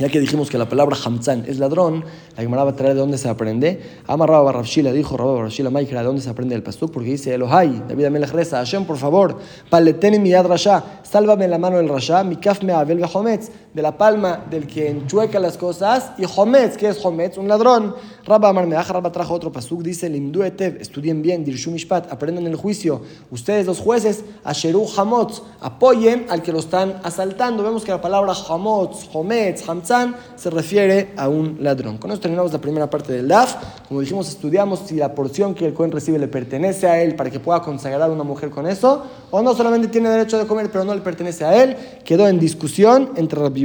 Ya 0.00 0.08
que 0.08 0.18
dijimos 0.18 0.48
que 0.48 0.56
la 0.56 0.66
palabra 0.66 0.96
Hamzan 1.04 1.44
es 1.46 1.58
ladrón, 1.58 2.02
la 2.34 2.42
Gemara 2.42 2.64
va 2.64 2.70
a 2.70 2.74
traer 2.74 2.94
de 2.94 3.00
dónde 3.00 3.18
se 3.18 3.28
aprende. 3.28 3.82
Amarraba 4.06 4.44
Barrabshila, 4.44 4.92
dijo 4.92 5.14
Rabba 5.14 5.34
Barrabshila 5.34 5.68
Maikra, 5.68 6.00
de 6.00 6.06
dónde 6.06 6.22
se 6.22 6.30
aprende 6.30 6.54
el 6.54 6.62
pastor, 6.62 6.90
porque 6.90 7.10
dice 7.10 7.34
Elohai, 7.34 7.82
David 7.86 8.06
Amelech 8.06 8.30
reza, 8.30 8.56
Hashem, 8.56 8.86
por 8.86 8.96
favor, 8.96 9.36
paleteni 9.68 10.18
mi 10.18 10.30
yad 10.30 10.46
rasha, 10.46 10.82
sálvame 11.02 11.46
la 11.48 11.58
mano 11.58 11.76
del 11.76 11.90
rasha, 11.90 12.24
mi 12.24 12.36
kaf 12.36 12.62
me 12.62 12.72
abel 12.72 13.04
hometz, 13.12 13.50
de 13.74 13.82
la 13.82 13.96
palma 13.96 14.46
del 14.50 14.66
que 14.66 14.88
enchueca 14.88 15.38
las 15.38 15.58
cosas, 15.58 16.12
y 16.16 16.24
hometz, 16.24 16.78
que 16.78 16.88
es 16.88 17.04
hometz, 17.04 17.36
un 17.36 17.46
ladrón. 17.46 17.94
Rabba 18.24 18.48
Amar 18.48 18.68
Rabba 18.68 19.12
trajo 19.12 19.34
otro 19.34 19.52
pasuk, 19.52 19.82
dice 19.82 20.08
Limdu 20.08 20.42
etev, 20.44 20.80
estudien 20.80 21.20
bien, 21.20 21.44
dirshu 21.44 21.70
mishpat, 21.70 22.10
aprendan 22.10 22.46
el 22.46 22.56
juicio. 22.56 23.02
Ustedes 23.30 23.66
los 23.66 23.78
jueces, 23.78 24.24
asheru 24.44 24.86
hamotz, 24.96 25.42
apoyen 25.60 26.24
al 26.30 26.42
que 26.42 26.52
lo 26.52 26.60
están 26.60 27.00
asaltando. 27.04 27.62
Vemos 27.62 27.84
que 27.84 27.92
la 27.92 28.00
palabra 28.00 28.32
hamotz, 28.48 29.06
hometz, 29.12 29.68
hamtz, 29.68 29.89
se 30.36 30.50
refiere 30.50 31.12
a 31.16 31.28
un 31.28 31.58
ladrón. 31.60 31.98
Con 31.98 32.10
esto 32.10 32.22
terminamos 32.22 32.52
la 32.52 32.60
primera 32.60 32.88
parte 32.88 33.12
del 33.12 33.28
DAF. 33.28 33.56
Como 33.88 34.00
dijimos, 34.00 34.28
estudiamos 34.28 34.80
si 34.86 34.94
la 34.94 35.14
porción 35.14 35.54
que 35.54 35.66
el 35.66 35.74
Cohen 35.74 35.90
recibe 35.90 36.18
le 36.18 36.28
pertenece 36.28 36.86
a 36.86 37.02
él 37.02 37.16
para 37.16 37.30
que 37.30 37.40
pueda 37.40 37.60
consagrar 37.60 38.02
a 38.02 38.12
una 38.12 38.24
mujer 38.24 38.50
con 38.50 38.66
eso, 38.66 39.04
o 39.30 39.42
no 39.42 39.54
solamente 39.54 39.88
tiene 39.88 40.08
derecho 40.08 40.38
de 40.38 40.46
comer, 40.46 40.70
pero 40.70 40.84
no 40.84 40.94
le 40.94 41.00
pertenece 41.00 41.44
a 41.44 41.62
él. 41.62 41.76
Quedó 42.04 42.28
en 42.28 42.38
discusión 42.38 43.10
entre 43.16 43.40
Rabbi 43.40 43.62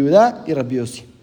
y 0.47 0.53
Rabbi 0.53 1.14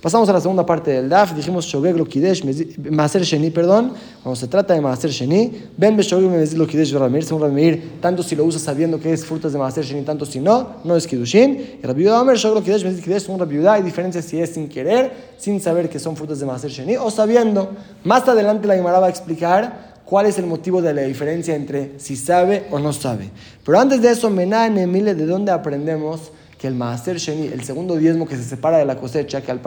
Pasamos 0.00 0.28
a 0.28 0.32
la 0.32 0.40
segunda 0.40 0.64
parte 0.64 0.90
del 0.90 1.08
DAF. 1.08 1.34
Dijimos 1.34 1.66
Shogeg 1.66 1.96
lo 1.96 2.04
Kidesh, 2.04 2.44
Maaser 2.90 3.22
Sheni, 3.22 3.50
perdón. 3.50 3.92
Cuando 4.22 4.36
se 4.36 4.46
trata 4.46 4.74
de 4.74 4.80
Maaser 4.80 5.10
Sheni, 5.10 5.50
Ben 5.76 5.96
Beshogeg 5.96 6.30
Mezid 6.30 6.56
lo 6.56 6.66
Kidesh 6.66 6.92
Ramir, 6.92 7.24
según 7.24 7.42
Ramir, 7.42 7.98
tanto 8.00 8.22
si 8.22 8.36
lo 8.36 8.44
usa 8.44 8.60
sabiendo 8.60 9.00
que 9.00 9.12
es 9.12 9.24
frutas 9.24 9.52
de 9.52 9.58
Maaser 9.58 9.84
Sheni, 9.84 10.02
tanto 10.02 10.24
si 10.24 10.38
no, 10.38 10.76
no 10.84 10.96
es 10.96 11.06
Kidushin. 11.06 11.78
Y 11.82 11.86
Rabbi 11.86 12.06
Omer, 12.08 12.36
Shogeg 12.36 12.54
lo 12.54 12.62
Kidesh, 12.62 12.84
Mezid 12.84 13.02
Kidesh, 13.02 13.22
según 13.22 13.40
Rabbi 13.40 13.66
Hay 13.66 13.82
diferencia 13.82 14.22
si 14.22 14.40
es 14.40 14.50
sin 14.50 14.68
querer, 14.68 15.12
sin 15.38 15.60
saber 15.60 15.88
que 15.88 15.98
son 15.98 16.16
frutas 16.16 16.38
de 16.38 16.46
Maaser 16.46 16.70
Sheni, 16.70 16.96
o 16.96 17.10
sabiendo. 17.10 17.70
Más 18.04 18.28
adelante 18.28 18.68
la 18.68 18.76
Gemara 18.76 19.00
va 19.00 19.06
a 19.06 19.10
explicar 19.10 19.96
cuál 20.06 20.26
es 20.26 20.38
el 20.38 20.46
motivo 20.46 20.80
de 20.80 20.94
la 20.94 21.02
diferencia 21.02 21.54
entre 21.54 21.98
si 21.98 22.16
sabe 22.16 22.66
o 22.70 22.78
no 22.78 22.92
sabe. 22.92 23.30
Pero 23.64 23.78
antes 23.78 24.00
de 24.00 24.10
eso, 24.10 24.30
Mená 24.30 24.66
Emile, 24.66 25.14
¿de 25.14 25.26
dónde 25.26 25.52
aprendemos? 25.52 26.30
Que 26.58 26.66
el 26.66 26.74
Maaser 26.74 27.18
Sheni, 27.18 27.48
el 27.48 27.64
segundo 27.64 27.96
diezmo 27.96 28.26
que 28.26 28.36
se 28.36 28.42
separa 28.42 28.78
de 28.78 28.86
la 28.86 28.96
cosecha, 28.96 29.42
que 29.42 29.50
al, 29.50 29.60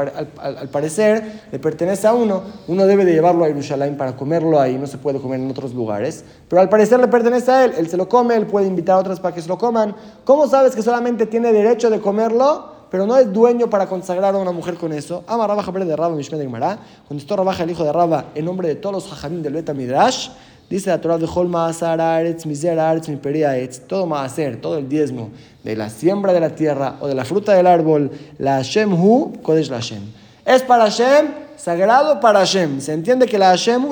parecer 0.71 1.43
le 1.51 1.59
pertenece 1.59 2.07
a 2.07 2.13
uno, 2.13 2.41
uno 2.67 2.85
debe 2.87 3.05
de 3.05 3.13
llevarlo 3.13 3.45
a 3.45 3.47
Jerusalén 3.47 3.95
para 3.95 4.15
comerlo 4.15 4.59
ahí, 4.59 4.77
no 4.77 4.87
se 4.87 4.97
puede 4.97 5.19
comer 5.19 5.39
en 5.39 5.51
otros 5.51 5.73
lugares, 5.73 6.23
pero 6.47 6.61
al 6.61 6.69
parecer 6.69 6.99
le 6.99 7.07
pertenece 7.07 7.51
a 7.51 7.65
él, 7.65 7.73
él 7.77 7.89
se 7.89 7.97
lo 7.97 8.09
come, 8.09 8.35
él 8.35 8.47
puede 8.47 8.67
invitar 8.67 8.95
a 8.95 8.99
otros 8.99 9.19
para 9.19 9.35
que 9.35 9.41
se 9.41 9.47
lo 9.47 9.57
coman. 9.57 9.95
¿Cómo 10.23 10.47
sabes 10.47 10.75
que 10.75 10.81
solamente 10.81 11.25
tiene 11.27 11.53
derecho 11.53 11.89
de 11.89 11.99
comerlo? 11.99 12.79
Pero 12.89 13.05
no 13.05 13.15
es 13.17 13.31
dueño 13.31 13.69
para 13.69 13.85
consagrar 13.85 14.33
a 14.33 14.39
una 14.39 14.51
mujer 14.51 14.73
con 14.73 14.91
eso. 14.91 15.23
Ama 15.27 15.45
Rabba 15.45 15.61
de 15.85 15.95
Rabba 15.95 16.15
Mishmed 16.15 16.39
de 16.39 16.45
Gemara. 16.45 16.79
Cuando 17.07 17.21
esto 17.21 17.35
Rabba 17.35 17.55
el 17.59 17.69
hijo 17.69 17.83
de 17.83 17.93
Rabba 17.93 18.25
en 18.33 18.45
nombre 18.45 18.67
de 18.67 18.75
todos 18.75 18.95
los 18.95 19.13
hajamim 19.13 19.43
del 19.43 19.53
Beta 19.53 19.75
Midrash, 19.75 20.29
Dice 20.69 20.91
la 20.91 21.01
Torah 21.01 21.17
de 21.17 21.25
Maasar 21.25 21.99
Aretz, 21.99 22.45
Miser 22.45 22.79
Aretz, 22.79 23.09
Etz, 23.09 23.79
todo 23.87 24.05
Maaser, 24.05 24.61
todo 24.61 24.77
el 24.77 24.87
diezmo 24.87 25.31
de 25.63 25.75
la 25.75 25.89
siembra 25.89 26.31
de 26.31 26.39
la 26.39 26.51
tierra 26.51 26.97
o 27.01 27.07
de 27.07 27.15
la 27.15 27.25
fruta 27.25 27.53
del 27.53 27.65
árbol, 27.65 28.11
la 28.37 28.57
Hashem 28.57 28.93
Hu, 28.93 29.33
Kodesh 29.41 29.69
la 29.69 29.77
Hashem. 29.77 30.01
Es 30.45 30.61
para 30.61 30.83
Hashem, 30.83 31.27
sagrado 31.57 32.19
para 32.19 32.39
Hashem. 32.39 32.79
Se 32.81 32.93
entiende 32.93 33.25
que 33.25 33.39
la 33.39 33.47
Hashem, 33.47 33.83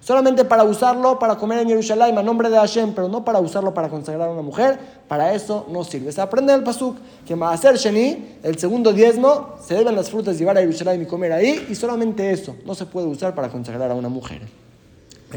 solamente 0.00 0.46
para 0.46 0.64
usarlo 0.64 1.18
para 1.18 1.36
comer 1.36 1.58
en 1.58 1.68
Jerusalén 1.68 2.16
a 2.16 2.22
nombre 2.22 2.48
de 2.48 2.56
Hashem, 2.56 2.94
pero 2.94 3.08
no 3.08 3.22
para 3.22 3.38
usarlo 3.40 3.74
para 3.74 3.90
consagrar 3.90 4.28
a 4.28 4.32
una 4.32 4.42
mujer, 4.42 4.78
para 5.06 5.34
eso 5.34 5.66
no 5.70 5.84
sirve. 5.84 6.12
Se 6.12 6.20
aprende 6.22 6.54
el 6.54 6.62
Pasuk 6.62 6.96
que 7.26 7.36
Maaser 7.36 7.76
Sheni, 7.76 8.38
el 8.42 8.58
segundo 8.58 8.90
diezmo, 8.90 9.56
se 9.62 9.74
deben 9.74 9.94
las 9.94 10.08
frutas 10.08 10.38
llevar 10.38 10.56
a 10.56 10.60
Jerusalén 10.60 11.02
y 11.02 11.04
comer 11.04 11.32
ahí, 11.32 11.66
y 11.68 11.74
solamente 11.74 12.30
eso 12.30 12.56
no 12.64 12.74
se 12.74 12.86
puede 12.86 13.06
usar 13.06 13.34
para 13.34 13.50
consagrar 13.50 13.90
a 13.90 13.94
una 13.94 14.08
mujer. 14.08 14.63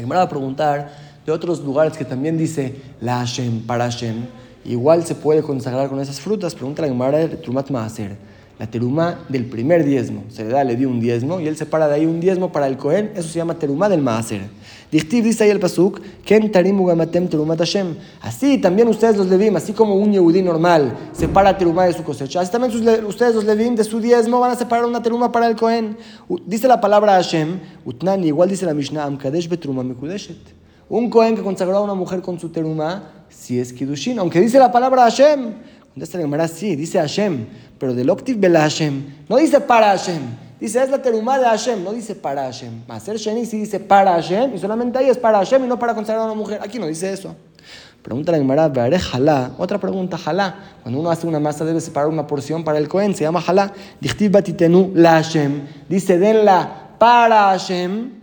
Me 0.06 0.14
va 0.14 0.22
a 0.22 0.28
preguntar 0.28 0.90
de 1.24 1.32
otros 1.32 1.60
lugares 1.60 1.96
que 1.96 2.04
también 2.04 2.38
dice 2.38 2.80
la 3.00 3.18
Hashem, 3.18 3.66
para 3.66 3.84
Hashem. 3.84 4.26
Igual 4.64 5.04
se 5.04 5.14
puede 5.14 5.42
consagrar 5.42 5.88
con 5.88 6.00
esas 6.00 6.20
frutas. 6.20 6.54
Pregunta 6.54 6.82
la 6.82 6.88
Gemara 6.88 7.18
de 7.18 7.28
Trumat 7.36 7.70
Maaser. 7.70 8.16
La 8.58 8.66
teruma 8.66 9.20
del 9.28 9.44
primer 9.44 9.84
diezmo. 9.84 10.24
Se 10.28 10.44
le 10.44 10.50
da, 10.50 10.64
le 10.64 10.74
dio 10.74 10.88
un 10.88 10.98
diezmo 10.98 11.38
y 11.40 11.46
él 11.46 11.56
separa 11.56 11.86
de 11.86 11.94
ahí 11.94 12.06
un 12.06 12.18
diezmo 12.18 12.50
para 12.50 12.66
el 12.66 12.76
Cohen. 12.76 13.12
Eso 13.14 13.28
se 13.28 13.38
llama 13.38 13.54
teruma 13.54 13.88
del 13.88 14.02
Maaser. 14.02 14.42
Dichtiv 14.90 15.22
dice 15.22 15.44
ahí 15.44 15.50
el 15.50 15.60
Pasuk, 15.60 16.00
Ken 16.24 16.50
tarim 16.50 16.80
ugamatem 16.80 17.28
terumat 17.28 17.58
Hashem. 17.58 17.94
Así 18.22 18.58
también 18.58 18.88
ustedes 18.88 19.16
los 19.16 19.28
levim, 19.28 19.54
así 19.54 19.74
como 19.74 19.94
un 19.94 20.12
yehudí 20.12 20.40
normal 20.42 20.96
separa 21.12 21.56
teruma 21.58 21.84
de 21.84 21.92
su 21.92 22.02
cosecha, 22.02 22.40
así 22.40 22.50
también 22.50 22.72
ustedes 23.06 23.34
los 23.34 23.44
levim 23.44 23.74
de 23.74 23.84
su 23.84 24.00
diezmo 24.00 24.40
van 24.40 24.52
a 24.52 24.56
separar 24.56 24.86
una 24.86 25.02
teruma 25.02 25.30
para 25.30 25.46
el 25.46 25.56
Cohen. 25.56 25.98
Dice 26.46 26.66
la 26.66 26.80
palabra 26.80 27.12
Hashem, 27.12 27.60
Utnani, 27.84 28.28
igual 28.28 28.48
dice 28.48 28.64
la 28.64 28.72
Mishnah, 28.72 29.04
Amkadesh 29.04 29.48
betruma 29.48 29.82
mekudeshet. 29.82 30.38
Un 30.88 31.10
Cohen 31.10 31.36
que 31.36 31.42
consagró 31.42 31.76
a 31.76 31.80
una 31.82 31.94
mujer 31.94 32.22
con 32.22 32.40
su 32.40 32.48
teruma, 32.48 33.26
si 33.28 33.60
es 33.60 33.74
Kidushin, 33.74 34.18
aunque 34.18 34.40
dice 34.40 34.58
la 34.58 34.72
palabra 34.72 35.02
Hashem. 35.02 35.52
Contesta 35.92 36.16
la 36.16 36.24
Gemara, 36.24 36.48
sí, 36.48 36.76
dice 36.76 36.98
Hashem, 36.98 37.46
pero 37.78 37.94
del 37.94 38.10
Octiv 38.10 38.38
Bela 38.38 38.60
Hashem, 38.60 39.24
no 39.28 39.36
dice 39.36 39.60
para 39.60 39.88
Hashem. 39.88 40.22
Dice, 40.60 40.82
es 40.82 40.90
la 40.90 41.00
terumá 41.00 41.38
de 41.38 41.44
Hashem, 41.44 41.84
no 41.84 41.92
dice 41.92 42.16
para 42.16 42.42
Hashem. 42.42 42.82
Maser 42.88 43.16
Sheni 43.16 43.46
sí 43.46 43.60
dice 43.60 43.78
para 43.78 44.12
Hashem, 44.14 44.56
y 44.56 44.58
solamente 44.58 44.98
ahí 44.98 45.08
es 45.08 45.16
para 45.16 45.38
Hashem 45.38 45.64
y 45.64 45.68
no 45.68 45.78
para 45.78 45.94
consagrar 45.94 46.24
a 46.24 46.26
una 46.26 46.34
mujer. 46.34 46.60
Aquí 46.60 46.80
no 46.80 46.86
dice 46.88 47.12
eso. 47.12 47.36
Pregunta 48.02 48.32
la 48.32 48.38
Gemara, 48.38 48.72
jalá. 48.98 49.52
Otra 49.56 49.78
pregunta, 49.78 50.18
jalá. 50.18 50.56
Cuando 50.82 50.98
uno 51.00 51.10
hace 51.10 51.26
una 51.26 51.38
masa 51.38 51.64
debe 51.64 51.80
separar 51.80 52.08
una 52.08 52.26
porción 52.26 52.64
para 52.64 52.78
el 52.78 52.88
Cohen, 52.88 53.14
se 53.14 53.22
llama 53.22 53.40
jalá. 53.40 53.72
Dichtiv 54.00 54.32
batitenu 54.32 54.90
la 54.94 55.12
Hashem. 55.12 55.62
Dice, 55.88 56.18
denla 56.18 56.96
para 56.98 57.50
Hashem. 57.50 58.18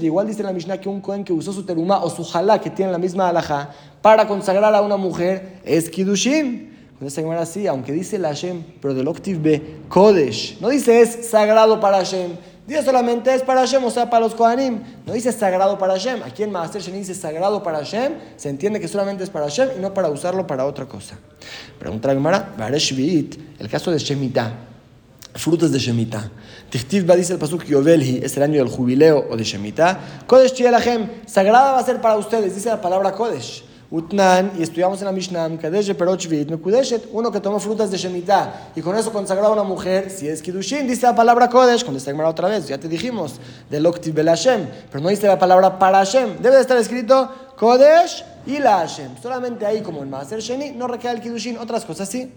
Igual 0.00 0.26
dice 0.26 0.42
la 0.42 0.52
Mishnah 0.52 0.78
que 0.78 0.88
un 0.88 1.00
Cohen 1.00 1.24
que 1.24 1.32
usó 1.32 1.52
su 1.52 1.64
terumá 1.64 2.04
o 2.04 2.10
su 2.10 2.22
jalá, 2.22 2.60
que 2.60 2.70
tiene 2.70 2.92
la 2.92 2.98
misma 2.98 3.30
alhaja, 3.30 3.70
para 4.02 4.28
consagrar 4.28 4.74
a 4.74 4.82
una 4.82 4.98
mujer, 4.98 5.60
es 5.64 5.88
Kiddushin. 5.88 6.71
Entonces 7.02 7.18
esa 7.18 7.26
Gemara 7.26 7.42
así, 7.42 7.66
aunque 7.66 7.90
dice 7.90 8.16
la 8.16 8.28
Hashem, 8.28 8.62
pero 8.80 8.94
del 8.94 9.08
Octiv 9.08 9.42
B, 9.42 9.78
Kodesh, 9.88 10.60
no 10.60 10.68
dice 10.68 11.00
es 11.00 11.28
sagrado 11.28 11.80
para 11.80 11.96
Hashem, 11.96 12.30
dice 12.64 12.84
solamente 12.84 13.34
es 13.34 13.42
para 13.42 13.62
Hashem, 13.62 13.82
o 13.82 13.90
sea, 13.90 14.08
para 14.08 14.24
los 14.24 14.36
Kohanim, 14.36 14.78
no 15.04 15.12
dice 15.12 15.32
sagrado 15.32 15.76
para 15.80 15.94
Hashem. 15.94 16.22
Aquí 16.22 16.44
en 16.44 16.52
Maaser 16.52 16.80
Sheni 16.80 16.98
dice 16.98 17.16
sagrado 17.16 17.60
para 17.60 17.78
Hashem, 17.78 18.12
se 18.36 18.50
entiende 18.50 18.78
que 18.78 18.86
solamente 18.86 19.24
es 19.24 19.30
para 19.30 19.46
Hashem 19.46 19.70
y 19.78 19.80
no 19.80 19.92
para 19.92 20.10
usarlo 20.10 20.46
para 20.46 20.64
otra 20.64 20.86
cosa. 20.86 21.18
Pregunta 21.76 22.06
la 22.06 22.14
Gemara, 22.14 22.54
el 23.58 23.68
caso 23.68 23.90
de 23.90 23.98
Shemitah, 23.98 24.52
frutos 25.34 25.72
de 25.72 25.80
Shemitah. 25.80 26.30
Tichtiv 26.70 27.10
va 27.10 27.16
dice 27.16 27.32
el 27.32 27.40
pasuk 27.40 27.64
Yovelhi, 27.64 28.20
es 28.22 28.36
el 28.36 28.44
año 28.44 28.62
del 28.62 28.72
jubileo 28.72 29.26
o 29.28 29.36
de 29.36 29.42
Shemitah. 29.42 30.24
Kodesh 30.28 30.54
Hashem, 30.56 31.08
sagrada 31.26 31.72
va 31.72 31.80
a 31.80 31.84
ser 31.84 32.00
para 32.00 32.16
ustedes, 32.16 32.54
dice 32.54 32.68
la 32.68 32.80
palabra 32.80 33.10
Kodesh. 33.10 33.71
Utnan, 33.92 34.52
y 34.58 34.62
estudiamos 34.62 34.98
en 35.00 35.04
la 35.04 35.12
Mishnah, 35.12 35.50
Kadesh 35.60 35.94
uno 37.12 37.30
que 37.30 37.40
tomó 37.40 37.60
frutas 37.60 37.90
de 37.90 37.98
Shemitah 37.98 38.70
y 38.74 38.80
con 38.80 38.96
eso 38.96 39.12
consagró 39.12 39.48
a 39.48 39.52
una 39.52 39.64
mujer, 39.64 40.08
si 40.08 40.26
es 40.26 40.40
Kidushin, 40.40 40.88
dice 40.88 41.02
la 41.02 41.14
palabra 41.14 41.50
Kodesh, 41.50 41.82
cuando 41.82 41.98
está 41.98 42.10
otra 42.26 42.48
vez, 42.48 42.66
ya 42.66 42.78
te 42.78 42.88
dijimos, 42.88 43.34
de 43.68 43.80
Loktiv 43.80 44.14
Bel 44.14 44.28
Hashem, 44.28 44.66
pero 44.90 45.04
no 45.04 45.10
dice 45.10 45.26
la 45.26 45.38
palabra 45.38 45.78
para 45.78 45.98
Hashem, 45.98 46.38
debe 46.40 46.56
de 46.56 46.62
estar 46.62 46.78
escrito 46.78 47.30
Kodesh 47.58 48.24
y 48.46 48.58
la 48.60 48.78
Hashem. 48.78 49.10
Solamente 49.22 49.66
ahí, 49.66 49.82
como 49.82 50.02
en 50.02 50.08
Maaser 50.08 50.40
Sheni, 50.40 50.70
no 50.70 50.88
requeda 50.88 51.12
el 51.12 51.20
Kidushin, 51.20 51.58
otras 51.58 51.84
cosas 51.84 52.08
sí. 52.08 52.32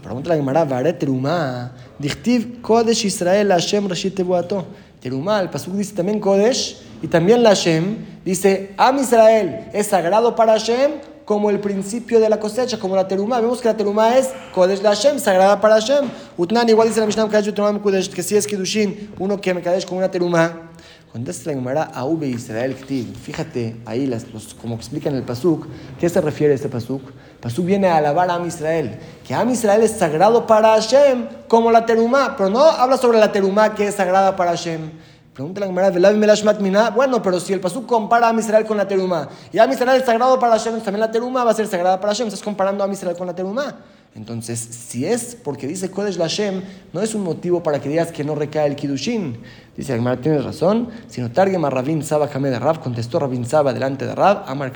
Pregunta 0.00 0.28
la 0.28 0.36
Gemara, 0.36 0.64
Varet 0.64 1.00
Terumá, 1.00 1.72
Dichtiv 1.98 2.62
Kodesh 2.62 3.04
Israel 3.06 3.48
Hashem 3.48 3.88
Rashit 3.88 4.14
Tebuato. 4.14 4.64
Terumá, 5.04 5.38
el 5.42 5.50
Pasuk 5.50 5.74
dice 5.74 5.94
también 5.94 6.18
Kodesh 6.18 6.78
y 7.02 7.08
también 7.08 7.42
la 7.42 7.50
Hashem. 7.50 7.98
Dice, 8.24 8.72
Am 8.78 8.98
Israel 8.98 9.66
es 9.74 9.88
sagrado 9.88 10.34
para 10.34 10.52
Hashem 10.52 10.92
como 11.26 11.50
el 11.50 11.60
principio 11.60 12.18
de 12.20 12.30
la 12.30 12.40
cosecha, 12.40 12.78
como 12.78 12.96
la 12.96 13.06
terumá. 13.06 13.38
Vemos 13.38 13.60
que 13.60 13.68
la 13.68 13.76
terumá 13.76 14.16
es 14.16 14.30
Kodesh 14.54 14.80
la 14.80 14.94
Hashem, 14.94 15.18
sagrada 15.18 15.60
para 15.60 15.74
Hashem. 15.74 16.06
Utnan 16.38 16.66
igual 16.70 16.88
dice 16.88 17.00
la 17.00 17.06
Mishnah 17.06 17.28
que 17.28 18.22
si 18.22 18.34
es 18.34 18.46
Kidushin, 18.46 19.10
uno 19.18 19.38
que 19.38 19.52
me 19.52 19.60
kadesh 19.60 19.84
con 19.84 19.98
una 19.98 20.10
terumá. 20.10 20.70
Contesta 21.12 21.50
la 21.50 21.56
Gemara 21.56 21.82
a 21.82 22.06
Ube 22.06 22.26
Israel 22.26 22.74
Ktiv. 22.74 23.14
Fíjate 23.14 23.76
ahí, 23.84 24.06
las, 24.06 24.32
los, 24.32 24.54
como 24.54 24.74
explica 24.74 25.10
en 25.10 25.16
el 25.16 25.22
Pasuk, 25.22 25.66
¿qué 26.00 26.08
se 26.08 26.18
refiere 26.22 26.54
a 26.54 26.56
este 26.56 26.70
Pasuk? 26.70 27.02
Pasuk 27.44 27.66
viene 27.66 27.88
a 27.88 27.98
alabar 27.98 28.30
a 28.30 28.36
Am 28.36 28.46
Israel, 28.46 28.98
que 29.22 29.34
Am 29.34 29.50
Israel 29.50 29.82
es 29.82 29.90
sagrado 29.90 30.46
para 30.46 30.70
Hashem, 30.70 31.28
como 31.46 31.70
la 31.70 31.84
terumá, 31.84 32.36
pero 32.38 32.48
no 32.48 32.62
habla 32.62 32.96
sobre 32.96 33.18
la 33.18 33.32
terumá 33.32 33.74
que 33.74 33.86
es 33.86 33.96
sagrada 33.96 34.34
para 34.34 34.52
Hashem. 34.52 34.90
Pregunta 35.34 35.58
la 35.58 35.66
Gemara, 35.66 36.90
bueno, 36.90 37.20
pero 37.20 37.40
si 37.40 37.52
el 37.52 37.58
Pasuk 37.58 37.86
compara 37.86 38.28
a 38.28 38.32
Misrael 38.32 38.64
con 38.64 38.76
la 38.76 38.86
Terumá, 38.86 39.28
y 39.52 39.58
a 39.58 39.66
Misrael 39.66 40.00
es 40.00 40.06
sagrado 40.06 40.38
para 40.38 40.52
Hashem, 40.52 40.80
también 40.80 41.00
la 41.00 41.10
Terumá 41.10 41.42
va 41.42 41.50
a 41.50 41.54
ser 41.54 41.66
sagrada 41.66 42.00
para 42.00 42.12
Hashem, 42.12 42.28
estás 42.28 42.40
comparando 42.40 42.84
a 42.84 42.86
Misrael 42.86 43.16
con 43.16 43.26
la 43.26 43.34
Terumá. 43.34 43.80
Entonces, 44.14 44.60
si 44.60 45.04
es 45.04 45.36
porque 45.42 45.66
dice 45.66 45.90
Kodesh 45.90 46.18
Hashem, 46.18 46.62
no 46.92 47.02
es 47.02 47.16
un 47.16 47.24
motivo 47.24 47.64
para 47.64 47.80
que 47.80 47.88
digas 47.88 48.12
que 48.12 48.22
no 48.22 48.36
recae 48.36 48.68
el 48.68 48.76
Kiddushin. 48.76 49.42
Dice 49.76 49.96
Gemara, 49.96 50.20
tienes 50.20 50.44
razón, 50.44 50.90
sino 51.08 51.32
Targem 51.32 51.64
a 51.64 51.70
Rabin 51.70 52.04
Saba 52.04 52.28
de 52.28 52.58
Rab, 52.60 52.80
contestó 52.80 53.18
Rabin 53.18 53.44
Saba 53.44 53.72
delante 53.72 54.06
de 54.06 54.14
Rab, 54.14 54.44
Amar 54.46 54.72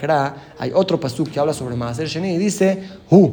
hay 0.58 0.72
otro 0.74 0.98
Pasuk 0.98 1.30
que 1.30 1.38
habla 1.38 1.54
sobre 1.54 1.76
Maaser 1.76 2.08
Sheni 2.08 2.32
y 2.32 2.38
dice, 2.38 2.82
Hu, 3.08 3.30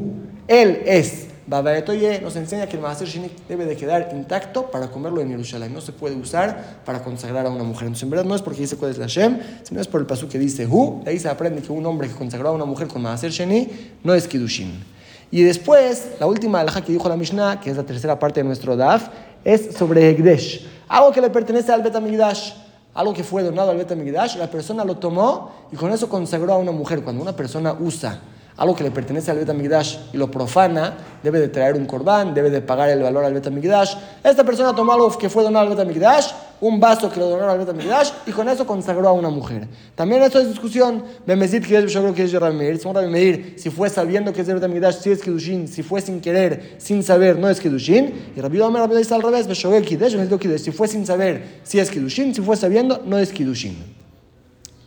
él 0.47 0.83
es 0.85 1.29
Babaetoye 1.47 2.21
nos 2.21 2.35
enseña 2.35 2.65
que 2.67 2.75
el 2.75 2.81
Maaser 2.81 3.07
Sheni 3.07 3.29
debe 3.47 3.65
de 3.65 3.75
quedar 3.75 4.09
intacto 4.13 4.71
para 4.71 4.87
comerlo 4.89 5.21
en 5.21 5.29
Jerusalén. 5.29 5.73
No 5.73 5.81
se 5.81 5.91
puede 5.91 6.15
usar 6.15 6.81
para 6.83 7.03
consagrar 7.03 7.45
a 7.45 7.49
una 7.49 7.63
mujer. 7.63 7.83
Entonces, 7.83 8.03
en 8.03 8.09
verdad 8.09 8.25
no 8.25 8.35
es 8.35 8.41
porque 8.41 8.61
dice 8.61 8.77
cuál 8.77 8.91
es 8.91 8.97
la 8.97 9.05
Shem, 9.05 9.39
sino 9.63 9.79
es 9.79 9.87
por 9.87 10.01
el 10.01 10.07
paso 10.07 10.27
que 10.27 10.39
dice 10.39 10.65
Hu. 10.65 11.01
De 11.03 11.11
ahí 11.11 11.19
se 11.19 11.29
aprende 11.29 11.61
que 11.61 11.71
un 11.71 11.85
hombre 11.85 12.07
que 12.07 12.15
consagró 12.15 12.49
a 12.49 12.51
una 12.51 12.65
mujer 12.65 12.87
con 12.87 13.03
Maaser 13.03 13.31
Sheni 13.31 13.69
no 14.03 14.15
es 14.15 14.27
Kiddushin. 14.27 14.83
Y 15.29 15.43
después, 15.43 16.07
la 16.19 16.25
última 16.25 16.61
alhaja 16.61 16.81
que 16.81 16.91
dijo 16.91 17.07
la 17.07 17.17
Mishnah, 17.17 17.59
que 17.59 17.69
es 17.69 17.77
la 17.77 17.83
tercera 17.83 18.17
parte 18.17 18.39
de 18.39 18.45
nuestro 18.45 18.75
Daf, 18.75 19.09
es 19.43 19.75
sobre 19.75 20.09
Egdesh. 20.09 20.65
Algo 20.87 21.11
que 21.11 21.21
le 21.21 21.29
pertenece 21.29 21.71
al 21.71 21.83
Betamigdash 21.83 22.53
algo 22.95 23.13
que 23.13 23.25
fue 23.25 23.43
donado 23.43 23.71
al 23.71 23.77
Betamigdash, 23.77 24.37
la 24.37 24.49
persona 24.49 24.85
lo 24.85 24.95
tomó 24.95 25.51
y 25.69 25.75
con 25.75 25.91
eso 25.91 26.07
consagró 26.07 26.53
a 26.53 26.57
una 26.57 26.71
mujer. 26.71 27.03
Cuando 27.03 27.21
una 27.21 27.35
persona 27.35 27.75
usa 27.77 28.21
algo 28.57 28.75
que 28.75 28.83
le 28.83 28.91
pertenece 28.91 29.31
al 29.31 29.37
Betamigdash 29.37 29.97
y 30.13 30.17
lo 30.17 30.31
profana, 30.31 30.95
debe 31.21 31.39
de 31.39 31.49
traer 31.49 31.75
un 31.75 31.85
corbán, 31.85 32.33
debe 32.33 32.49
de 32.49 32.61
pagar 32.61 32.89
el 32.89 33.01
valor 33.01 33.25
al 33.25 33.33
Betamigdash. 33.33 33.95
Esta 34.23 34.43
persona 34.45 34.73
tomó 34.73 34.93
algo 34.93 35.17
que 35.17 35.29
fue 35.29 35.43
donado 35.43 35.65
al 35.65 35.75
Betamigdash, 35.75 36.31
un 36.61 36.79
vaso 36.79 37.11
que 37.11 37.19
lo 37.19 37.27
donó 37.27 37.49
al 37.49 37.57
Betamigdash 37.57 38.11
y 38.25 38.31
con 38.31 38.47
eso 38.47 38.65
consagró 38.65 39.09
a 39.09 39.11
una 39.11 39.29
mujer. 39.29 39.67
También 39.93 40.23
esto 40.23 40.39
es 40.39 40.47
discusión. 40.47 41.03
Bemezid 41.25 41.65
que 41.65 41.87
yo 41.87 42.01
creo 42.01 42.13
que 42.13 42.23
es 42.23 42.33
Meir, 42.53 43.55
si 43.57 43.69
fue 43.69 43.89
sabiendo 43.89 44.31
que 44.31 44.41
es 44.41 44.47
el 44.47 44.55
Betamigdash, 44.55 44.95
si 45.01 45.11
es 45.11 45.21
Kidushin, 45.21 45.67
si 45.67 45.83
fue 45.83 45.99
sin 45.99 46.21
querer, 46.21 46.75
sin 46.77 47.03
saber, 47.03 47.37
no 47.37 47.49
es 47.49 47.59
Kidushin. 47.59 48.31
Y 48.37 48.39
Rabbi 48.39 48.61
Omer 48.61 48.87
dice 48.89 49.13
al 49.13 49.21
revés, 49.21 49.47
si 49.47 50.71
fue 50.71 50.87
sin 50.87 51.05
saber, 51.05 51.59
si 51.63 51.79
es 51.79 51.91
Kidushin, 51.91 52.33
si 52.33 52.41
fue 52.41 52.55
sabiendo, 52.55 53.01
no 53.05 53.17
es 53.17 53.33
Kidushin. 53.33 54.05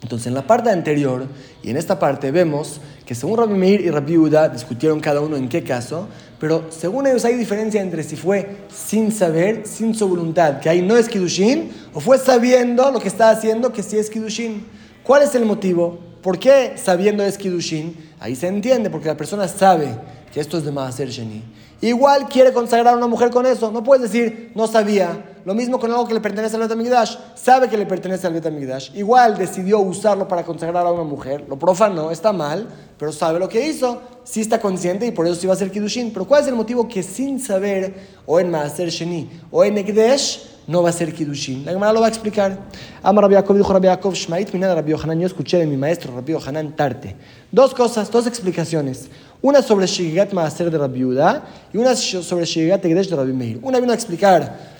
Entonces, 0.01 0.29
en 0.29 0.35
la 0.35 0.47
parte 0.47 0.71
anterior 0.71 1.27
y 1.63 1.71
en 1.71 1.77
esta 1.77 1.99
parte 1.99 2.31
vemos 2.31 2.81
que 3.09 3.15
según 3.15 3.39
Rabbi 3.39 3.55
Meir 3.55 3.81
y 3.81 3.91
Rabbi 3.91 4.19
Uda 4.19 4.51
discutieron 4.51 5.01
cada 5.01 5.23
uno 5.23 5.35
en 5.39 5.49
qué 5.49 5.65
caso, 5.65 6.09
pero 6.39 6.67
según 6.69 7.07
ellos 7.07 7.25
hay 7.25 7.37
diferencia 7.37 7.81
entre 7.81 8.03
si 8.03 8.17
fue 8.17 8.59
sin 8.71 9.13
saber, 9.13 9.63
sin 9.67 9.95
su 9.95 10.07
voluntad, 10.07 10.61
que 10.61 10.69
ahí 10.69 10.83
no 10.83 10.95
es 10.95 11.09
Kiddushin, 11.09 11.73
o 11.95 12.01
fue 12.01 12.19
sabiendo 12.19 12.91
lo 12.91 13.01
que 13.01 13.09
está 13.09 13.31
haciendo, 13.31 13.73
que 13.73 13.83
sí 13.83 13.97
es 13.97 14.11
Kiddushin. 14.11 14.63
¿Cuál 15.03 15.23
es 15.23 15.35
el 15.35 15.47
motivo? 15.47 15.99
¿Por 16.21 16.39
qué 16.39 16.75
sabiendo 16.77 17.25
es 17.25 17.39
Kiddushin? 17.39 17.97
Ahí 18.21 18.37
se 18.37 18.47
entiende, 18.47 18.91
porque 18.91 19.09
la 19.09 19.17
persona 19.17 19.49
sabe 19.49 19.89
que 20.31 20.41
esto 20.41 20.59
es 20.59 20.65
de 20.65 20.73
Maaser 20.73 21.09
Sheni. 21.09 21.43
Igual 21.81 22.29
quiere 22.29 22.53
consagrar 22.53 22.93
a 22.93 22.97
una 22.99 23.07
mujer 23.07 23.31
con 23.31 23.47
eso. 23.47 23.73
No 23.73 23.83
puedes 23.83 24.03
decir, 24.03 24.53
no 24.55 24.67
sabía. 24.67 25.28
Lo 25.49 25.55
mismo 25.55 25.81
con 25.81 25.91
algo 25.91 26.07
que 26.07 26.13
le 26.13 26.21
pertenece 26.21 26.57
al 26.57 26.61
Betamigdash. 26.61 27.17
Sabe 27.35 27.71
que 27.71 27.79
le 27.79 27.87
pertenece 27.87 28.27
al 28.27 28.35
Betamigdash. 28.35 28.95
Igual 28.95 29.39
decidió 29.39 29.79
usarlo 29.79 30.29
para 30.29 30.45
consagrar 30.45 30.87
a 30.87 30.93
una 30.93 31.05
mujer. 31.05 31.47
Lo 31.49 31.59
profanó, 31.59 32.11
está 32.11 32.35
mal, 32.35 32.69
pero 32.99 33.13
sabe 33.13 33.39
lo 33.39 33.49
que 33.49 33.67
hizo. 33.67 34.03
Sí 34.25 34.43
está 34.43 34.61
consciente 34.61 35.07
y 35.07 35.11
por 35.11 35.27
eso 35.27 35.37
sí 35.37 35.47
va 35.47 35.55
a 35.55 35.57
ser 35.57 35.71
Kiddushin. 35.71 36.13
Pero 36.13 36.27
¿cuál 36.27 36.43
es 36.43 36.49
el 36.49 36.55
motivo 36.55 36.87
que 36.87 37.03
sin 37.03 37.41
saber, 37.41 37.95
o 38.27 38.39
en 38.39 38.51
Maaser 38.51 38.91
Sheni, 38.91 39.41
o 39.51 39.65
en 39.65 39.79
Ekdesh, 39.79 40.67
no 40.67 40.83
va 40.83 40.91
a 40.91 40.93
ser 40.93 41.15
Kiddushin? 41.15 41.65
La 41.65 41.73
Gemara 41.73 41.95
lo 41.95 42.01
va 42.01 42.09
a 42.09 42.11
explicar. 42.11 42.59
Ama 43.03 43.23
Rabbi 43.23 43.33
Yaakov, 43.33 43.57
dijo 43.57 43.73
Rabbi 43.73 43.87
Yaakov, 43.87 44.13
Shmait, 44.13 44.53
minada 44.53 44.75
Rabbi 44.75 44.91
Yohanan. 44.91 45.19
Yo 45.19 45.29
escuché 45.29 45.57
de 45.57 45.67
mi 45.67 45.79
maestro, 45.79 46.15
Rabbi 46.15 46.33
Yohanan 46.33 46.77
Tarte. 46.77 47.17
Dos 47.51 47.73
cosas, 47.73 48.11
dos 48.11 48.27
explicaciones. 48.27 49.09
Una 49.41 49.63
sobre 49.63 49.87
Shigat 49.87 50.31
Maaser 50.35 50.71
de 50.71 50.77
Rabbi 50.77 50.99
Yehuda 50.99 51.43
y 51.73 51.79
una 51.79 51.97
sobre 51.97 52.45
Shigat 52.45 52.85
Egdesh 52.85 53.09
de 53.09 53.17
Rabbi 53.17 53.33
Meir. 53.33 53.61
Una 53.63 53.81
vino 53.81 53.93
a 53.93 53.95
explicar 53.95 54.77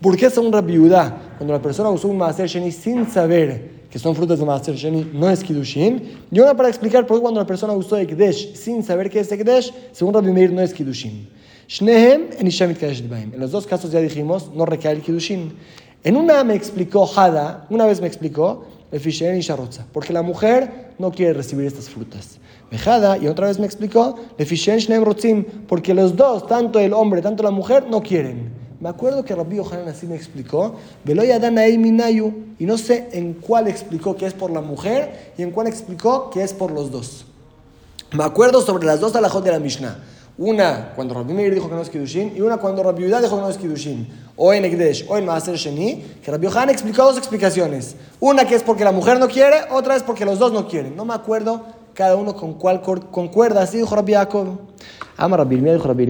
por 0.00 0.16
qué 0.16 0.30
según 0.30 0.52
Rabbi 0.52 0.76
cuando 0.76 1.52
la 1.52 1.62
persona 1.62 1.90
usó 1.90 2.08
un 2.08 2.18
Maaser 2.18 2.48
Sheni 2.48 2.72
sin 2.72 3.08
saber 3.10 3.76
que 3.90 3.98
son 3.98 4.14
frutas 4.14 4.38
de 4.38 4.44
Maaser 4.44 4.74
Sheni, 4.74 5.10
no 5.14 5.30
es 5.30 5.42
Kiddushin. 5.42 6.02
Y 6.30 6.40
una 6.40 6.54
para 6.54 6.68
explicar 6.68 7.06
por 7.06 7.16
qué 7.16 7.22
cuando 7.22 7.40
la 7.40 7.46
persona 7.46 7.72
usó 7.72 7.96
Egdesh 7.96 8.54
sin 8.54 8.82
saber 8.82 9.08
qué 9.08 9.20
es 9.20 9.32
Egdesh, 9.32 9.72
según 9.92 10.12
Rabbi 10.12 10.32
Meir 10.32 10.52
no 10.52 10.60
es 10.60 10.74
Kiddushin. 10.74 11.28
Shnehem 11.68 12.28
en 12.38 12.46
En 12.46 13.40
los 13.40 13.50
dos 13.50 13.66
casos 13.66 13.90
ya 13.90 14.00
dijimos, 14.00 14.50
no 14.54 14.66
recae 14.66 14.92
el 14.92 15.02
Kiddushin. 15.02 15.52
En 16.04 16.16
una 16.16 16.44
me 16.44 16.54
explicó 16.54 17.10
Hada, 17.16 17.66
una 17.70 17.86
vez 17.86 18.00
me 18.00 18.06
explicó, 18.06 18.66
el 18.92 19.00
y 19.36 19.40
Sharotza, 19.40 19.86
porque 19.92 20.12
la 20.12 20.22
mujer 20.22 20.92
no 20.98 21.10
quiere 21.10 21.32
recibir 21.32 21.66
estas 21.66 21.90
frutas. 21.90 22.38
Mejada, 22.70 23.18
y 23.18 23.28
otra 23.28 23.48
vez 23.48 23.58
me 23.58 23.66
explicó, 23.66 24.16
porque 25.66 25.94
los 25.94 26.16
dos, 26.16 26.46
tanto 26.46 26.78
el 26.78 26.92
hombre, 26.92 27.22
tanto 27.22 27.42
la 27.42 27.50
mujer, 27.50 27.86
no 27.88 28.02
quieren. 28.02 28.50
Me 28.78 28.90
acuerdo 28.90 29.24
que 29.24 29.34
Rabbi 29.34 29.56
Yohanan 29.56 29.88
así 29.88 30.06
me 30.06 30.16
explicó, 30.16 30.74
y 32.58 32.64
no 32.66 32.78
sé 32.78 33.08
en 33.12 33.34
cuál 33.34 33.68
explicó 33.68 34.16
que 34.16 34.26
es 34.26 34.34
por 34.34 34.50
la 34.50 34.60
mujer 34.60 35.32
y 35.38 35.42
en 35.42 35.50
cuál 35.50 35.66
explicó 35.66 36.30
que 36.30 36.42
es 36.42 36.52
por 36.52 36.70
los 36.70 36.90
dos. 36.90 37.24
Me 38.12 38.24
acuerdo 38.24 38.60
sobre 38.60 38.86
las 38.86 39.00
dos 39.00 39.16
alajot 39.16 39.44
de 39.44 39.52
la 39.52 39.58
Mishnah. 39.58 39.96
Una 40.38 40.92
cuando 40.94 41.14
Rabbi 41.14 41.32
Meir 41.32 41.54
dijo 41.54 41.68
que 41.68 41.74
no 41.74 41.80
es 41.80 41.88
Kiddushin 41.88 42.34
y 42.36 42.42
una 42.42 42.58
cuando 42.58 42.82
Rabbi 42.82 43.02
Yehuda 43.02 43.22
dijo 43.22 43.36
que 43.36 43.42
no 43.42 43.48
es 43.48 43.56
Kiddushin. 43.56 44.06
O 44.36 44.52
en 44.52 44.66
Ekdesh 44.66 45.06
o 45.08 45.16
en 45.16 45.24
Maaser 45.24 45.56
Sheni, 45.56 46.04
que 46.22 46.30
Rabbi 46.30 46.44
Yohanan 46.46 46.70
explicó 46.70 47.02
dos 47.04 47.16
explicaciones. 47.16 47.96
Una 48.20 48.44
que 48.44 48.54
es 48.54 48.62
porque 48.62 48.84
la 48.84 48.92
mujer 48.92 49.18
no 49.18 49.28
quiere, 49.28 49.56
otra 49.70 49.96
es 49.96 50.02
porque 50.02 50.26
los 50.26 50.38
dos 50.38 50.52
no 50.52 50.68
quieren. 50.68 50.94
No 50.94 51.06
me 51.06 51.14
acuerdo 51.14 51.64
cada 51.94 52.16
uno 52.16 52.36
con 52.36 52.54
cuál 52.54 52.82
concuerda. 52.82 53.62
Así 53.62 53.78
dijo 53.78 53.96
Rabbi 53.96 54.12
Jacob. 54.12 54.58
Ama 55.16 55.38
Rabbi 55.38 55.56
dijo 55.56 55.88
Rabbi 55.88 56.06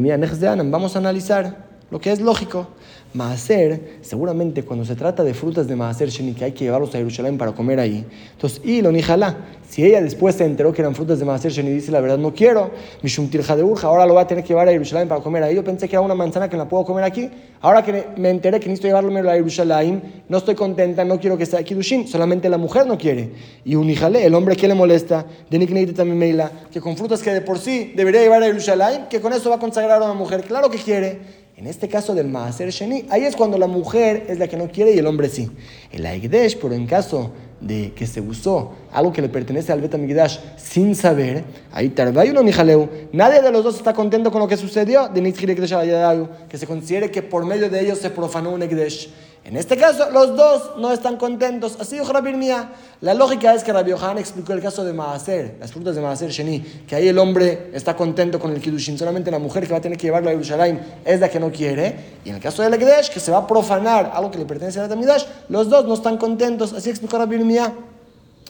vamos 0.69 0.97
a 0.97 0.99
analizar 0.99 1.66
lo 1.91 2.01
que 2.01 2.13
es 2.13 2.21
lógico. 2.21 2.69
Maaser, 3.17 3.99
seguramente 4.03 4.63
cuando 4.63 4.85
se 4.85 4.95
trata 4.95 5.25
de 5.25 5.33
frutas 5.33 5.67
de 5.67 5.75
Maaser 5.75 6.11
Sheni, 6.11 6.35
que 6.35 6.45
hay 6.45 6.53
que 6.53 6.65
llevarlos 6.65 6.95
a 6.95 6.99
Jerusalén 6.99 7.39
para 7.39 7.53
comer 7.53 7.81
ahí. 7.81 8.05
Entonces, 8.33 8.61
y 8.63 8.83
lo 8.83 8.93
nijala. 8.93 9.37
Si 9.69 9.85
ella 9.85 10.01
después 10.01 10.37
se 10.37 10.45
enteró 10.45 10.73
que 10.73 10.83
eran 10.83 10.95
frutas 10.95 11.19
de 11.19 11.25
Maaser 11.25 11.51
Sheni 11.51 11.71
dice 11.71 11.91
la 11.91 12.01
verdad, 12.01 12.19
no 12.19 12.35
quiero, 12.35 12.71
Mishum 13.03 13.29
de 13.31 13.63
Urja, 13.63 13.89
ahora 13.89 14.07
lo 14.07 14.15
va 14.15 14.23
a 14.23 14.27
tener 14.27 14.45
que 14.45 14.49
llevar 14.49 14.69
a 14.69 14.71
Jerusalén 14.71 15.09
para 15.09 15.21
comer 15.23 15.43
ahí. 15.43 15.57
Yo 15.57 15.65
pensé 15.65 15.89
que 15.89 15.97
era 15.97 16.03
una 16.03 16.15
manzana 16.15 16.49
que 16.49 16.57
la 16.57 16.69
puedo 16.69 16.85
comer 16.85 17.05
aquí. 17.05 17.29
Ahora 17.63 17.83
que 17.83 18.09
me 18.17 18.31
enteré 18.31 18.61
que 18.61 18.69
necesito 18.69 18.89
llevarlo 18.89 19.17
a 19.29 19.33
Jerusalén, 19.35 20.25
no 20.29 20.39
estoy 20.39 20.55
contenta, 20.55 21.05
no 21.05 21.19
quiero 21.19 21.39
que 21.39 21.47
sea 21.47 21.63
Kidushin, 21.63 22.07
solamente 22.07 22.49
la 22.49 22.59
mujer 22.59 22.87
no 22.87 22.99
quiere. 22.99 23.31
Y 23.65 23.75
un 23.75 23.89
el 23.89 24.35
hombre 24.35 24.57
que 24.57 24.69
le 24.69 24.75
molesta, 24.75 25.25
de 25.49 25.87
también 25.95 26.19
Meila, 26.19 26.51
que 26.71 26.81
con 26.81 26.97
frutas 26.97 27.23
que 27.23 27.33
de 27.33 27.41
por 27.41 27.59
sí 27.59 27.93
debería 27.97 28.21
llevar 28.21 28.43
a 28.43 28.47
Jerusalén, 28.47 29.07
que 29.09 29.21
con 29.21 29.33
eso 29.33 29.49
va 29.49 29.57
a 29.57 29.59
consagrar 29.59 30.03
a 30.03 30.05
una 30.05 30.15
mujer. 30.15 30.43
Claro 30.43 30.71
que 30.71 30.79
quiere. 30.79 31.46
En 31.59 31.67
este 31.67 31.89
caso 31.89 32.15
del 32.15 32.29
Maaser 32.29 32.69
Sheni, 32.69 33.07
ahí 33.09 33.25
es 33.25 33.35
cuando 33.35 33.57
la 33.57 33.67
mujer 33.67 34.27
es 34.29 34.39
la 34.39 34.47
que 34.47 34.59
no 34.59 34.71
quiere 34.71 34.95
y 34.95 34.99
el 34.99 35.07
hombre 35.07 35.31
sí. 35.31 35.51
El 35.91 36.05
Aigdesh, 36.05 36.59
pero 36.61 36.75
en 36.75 36.87
caso 36.87 37.31
de 37.63 37.95
que 37.95 38.07
se 38.07 38.21
usó 38.21 38.73
algo 38.93 39.11
que 39.11 39.23
le 39.23 39.31
pertenece 39.31 39.73
al 39.73 39.81
Betamigdash 39.81 40.39
sin 40.59 40.95
saber, 40.95 41.45
ahí 41.73 41.89
Tarbayuno 41.89 42.43
ni 42.43 42.53
Jaleu, 42.53 42.91
nadie 43.11 43.41
de 43.41 43.51
los 43.51 43.65
dos 43.65 43.77
está 43.77 43.95
contento 43.95 44.31
con 44.31 44.43
lo 44.43 44.49
que 44.49 44.59
sucedió, 44.59 45.09
de 45.09 45.33
que 45.33 46.59
se 46.59 46.67
considere 46.67 47.11
que 47.11 47.23
por 47.23 47.47
medio 47.47 47.71
de 47.71 47.81
ellos 47.81 48.01
se 48.01 48.11
profanó 48.11 48.51
un 48.51 48.63
Egdesh. 48.63 49.09
En 49.47 49.57
este 49.57 49.77
caso, 49.77 50.11
los 50.11 50.35
dos 50.37 50.73
no 50.77 50.91
están 50.91 51.17
contentos. 51.17 51.77
Así 51.79 51.97
dijo 51.97 52.13
Rabbi 52.13 52.35
Mía. 52.35 52.69
La 53.01 53.15
lógica 53.15 53.55
es 53.55 53.63
que 53.63 53.73
Rabbi 53.73 53.91
Yohanan 53.91 54.19
explicó 54.19 54.53
el 54.53 54.61
caso 54.61 54.85
de 54.85 54.93
Maaser, 54.93 55.59
las 55.61 55.71
frutas 55.71 55.95
de 55.95 56.03
Maaser 56.03 56.31
Sheni, 56.31 56.59
que 56.85 56.97
ahí 56.97 57.07
el 57.07 57.17
hombre 57.17 57.71
está 57.73 57.95
contento 57.95 58.41
con 58.41 58.51
el 58.51 58.61
Kiddushin. 58.61 58.99
Solamente 58.99 59.31
la 59.31 59.39
mujer 59.39 59.65
que 59.65 59.71
va 59.71 59.79
a 59.79 59.81
tener 59.81 59.97
que 59.97 60.09
llevarlo 60.09 60.31
a 60.31 60.33
Yerushalayim 60.33 60.81
es 61.05 61.21
la 61.21 61.29
que 61.29 61.39
no 61.39 61.53
quiere. 61.53 61.95
Y 62.25 62.31
en 62.31 62.35
el 62.35 62.43
caso 62.43 62.61
del 62.61 62.75
Ekdesh, 62.75 63.11
que 63.11 63.21
se 63.21 63.31
va 63.31 63.39
a 63.39 63.47
profanar 63.47 64.11
algo 64.13 64.33
que 64.33 64.39
le 64.39 64.47
pertenece 64.47 64.81
a 64.81 64.83
la 64.83 64.89
Tamidash, 64.89 65.23
los 65.49 65.71
dos 65.71 65.85
no 65.85 65.95
están 65.95 66.19
contentos. 66.19 66.73
Así 66.73 66.91
explicó 66.91 67.17
Rabbi 67.17 67.39
Mía 67.39 67.73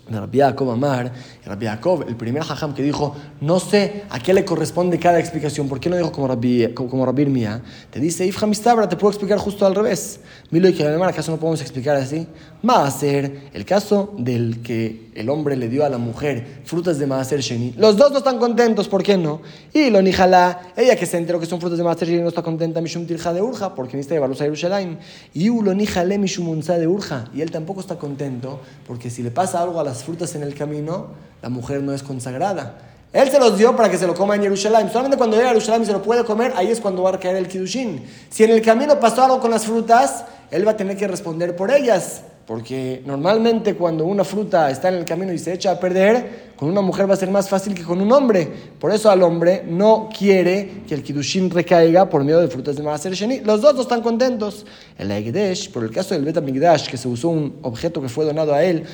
de 0.09 0.21
Rabbi 0.21 0.39
Yaakov 0.39 0.71
Amar, 0.71 1.13
Rabbi 1.45 1.65
Yaakov, 1.65 2.09
el 2.09 2.17
primer 2.17 2.43
hajam 2.43 2.75
que 2.75 2.83
dijo, 2.83 3.17
no 3.41 3.59
sé 3.59 4.05
a 4.09 4.21
qué 4.21 4.33
le 4.33 4.45
corresponde 4.45 4.99
cada 4.99 5.19
explicación, 5.19 5.69
¿por 5.69 5.81
qué 5.81 5.91
no 5.91 5.97
dijo 5.97 6.13
como 6.13 6.29
Rabbi, 6.29 6.73
como, 6.75 7.05
Rabbi 7.05 7.23
Irmía? 7.23 7.61
Te 7.91 7.99
dice, 7.99 8.25
Ifham 8.25 8.53
te 8.53 8.97
puedo 8.97 9.11
explicar 9.11 9.39
justo 9.39 9.67
al 9.67 9.75
revés. 9.75 10.21
Milo 10.51 10.69
y 10.69 10.75
que 10.75 10.87
¿acaso 10.87 11.33
no 11.33 11.39
podemos 11.39 11.61
explicar 11.61 11.97
así? 11.97 12.27
Maaser, 12.63 13.51
el 13.53 13.65
caso 13.65 14.15
del 14.19 14.63
que 14.63 15.11
el 15.15 15.29
hombre 15.29 15.57
le 15.57 15.69
dio 15.69 15.85
a 15.85 15.89
la 15.89 15.99
mujer 15.99 16.61
frutas 16.65 16.99
de 16.99 17.07
Maaser 17.07 17.41
Sheni. 17.41 17.75
Los 17.77 17.97
dos 17.97 18.11
no 18.13 18.19
están 18.19 18.39
contentos, 18.39 18.89
¿por 18.89 19.03
qué 19.03 19.17
no? 19.17 19.41
Y 19.73 19.91
lo 19.91 20.03
Nijala, 20.03 20.73
ella 20.77 20.97
que 20.97 21.07
se 21.07 21.19
enteró 21.19 21.39
que 21.39 21.47
son 21.47 21.61
frutas 21.61 21.79
de 21.79 21.85
Maaser 21.85 22.09
Sheni 22.09 22.23
no 22.23 22.29
está 22.29 22.43
contenta, 22.43 22.81
Mishum 22.81 23.07
Tilja 23.07 23.33
de 23.33 23.43
Urja, 23.43 23.75
porque 23.75 23.97
necesita 23.97 24.15
llevarlos 24.15 24.41
a 24.41 24.45
Jerusalén. 24.45 24.99
Y 25.35 25.49
lo 25.49 25.75
Nijale 25.75 26.19
Mishum 26.19 26.61
de 26.61 26.87
Urja, 26.87 27.25
y 27.35 27.41
él 27.41 27.51
tampoco 27.51 27.81
está 27.81 27.97
contento, 27.97 28.61
porque 28.87 29.11
si 29.11 29.23
le 29.23 29.31
pasa 29.31 29.63
algo 29.63 29.81
a 29.81 29.85
las 29.85 30.05
frutas 30.05 30.35
en 30.35 30.43
el 30.43 30.55
camino, 30.55 31.09
la 31.43 31.49
mujer 31.49 31.83
no 31.83 31.93
es 31.93 32.03
consagrada. 32.03 32.79
Él 33.13 33.31
se 33.31 33.39
los 33.39 33.57
dio 33.57 33.75
para 33.75 33.91
que 33.91 33.97
se 33.97 34.07
lo 34.07 34.15
coma 34.15 34.35
en 34.35 34.43
Jerusalén. 34.43 34.89
Solamente 34.89 35.17
cuando 35.17 35.37
llega 35.37 35.49
a 35.49 35.53
Jerusalén 35.53 35.87
se 35.87 35.93
lo 35.93 36.03
puede 36.03 36.25
comer, 36.25 36.53
ahí 36.57 36.71
es 36.71 36.81
cuando 36.81 37.03
va 37.03 37.11
a 37.11 37.21
caer 37.21 37.37
el 37.37 37.49
Kiddushin. 37.49 38.05
Si 38.29 38.45
en 38.45 38.51
el 38.51 38.61
camino 38.61 39.01
pasó 39.01 39.25
algo 39.25 39.41
con 39.41 39.51
las 39.51 39.65
frutas, 39.65 40.25
él 40.51 40.67
va 40.67 40.73
a 40.73 40.77
tener 40.77 40.97
que 40.97 41.09
responder 41.09 41.57
por 41.57 41.71
ellas. 41.71 42.23
Porque 42.47 43.03
normalmente 43.05 43.75
cuando 43.75 44.05
una 44.05 44.23
fruta 44.23 44.71
está 44.71 44.89
en 44.89 44.95
el 44.95 45.05
camino 45.05 45.33
y 45.33 45.39
se 45.39 45.53
echa 45.53 45.73
a 45.73 45.81
perder, 45.81 46.53
con 46.57 46.71
una 46.71 46.81
mujer 46.81 47.09
va 47.09 47.15
a 47.15 47.17
ser 47.17 47.31
más 47.31 47.49
fácil 47.49 47.75
que 47.75 47.83
con 47.83 48.01
un 48.01 48.11
hombre. 48.13 48.49
Por 48.79 48.93
eso 48.93 49.11
al 49.11 49.23
hombre 49.23 49.65
no 49.67 50.09
quiere 50.17 50.83
que 50.89 50.95
el 50.95 51.03
Kiddushin 51.03 51.51
recaiga 51.51 52.09
por 52.09 52.25
medio 52.25 52.41
de 52.41 52.49
frutas 52.49 52.77
de 52.77 52.83
Maaser 52.83 53.13
Sheni. 53.13 53.41
Los 53.41 53.61
dos 53.61 53.75
no 53.75 53.83
están 53.83 54.01
contentos. 54.01 54.65
El 54.99 55.11
Aigdesh, 55.11 55.71
por 55.71 55.85
el 55.85 55.91
caso 55.91 56.15
del 56.15 56.25
Bet 56.25 56.41
Migdash, 56.41 56.89
que 56.89 56.97
se 56.97 57.09
usó 57.09 57.29
un 57.29 57.57
objeto 57.63 58.01
que 58.01 58.09
fue 58.09 58.25
donado 58.25 58.55
a 58.55 58.65
él, 58.65 58.85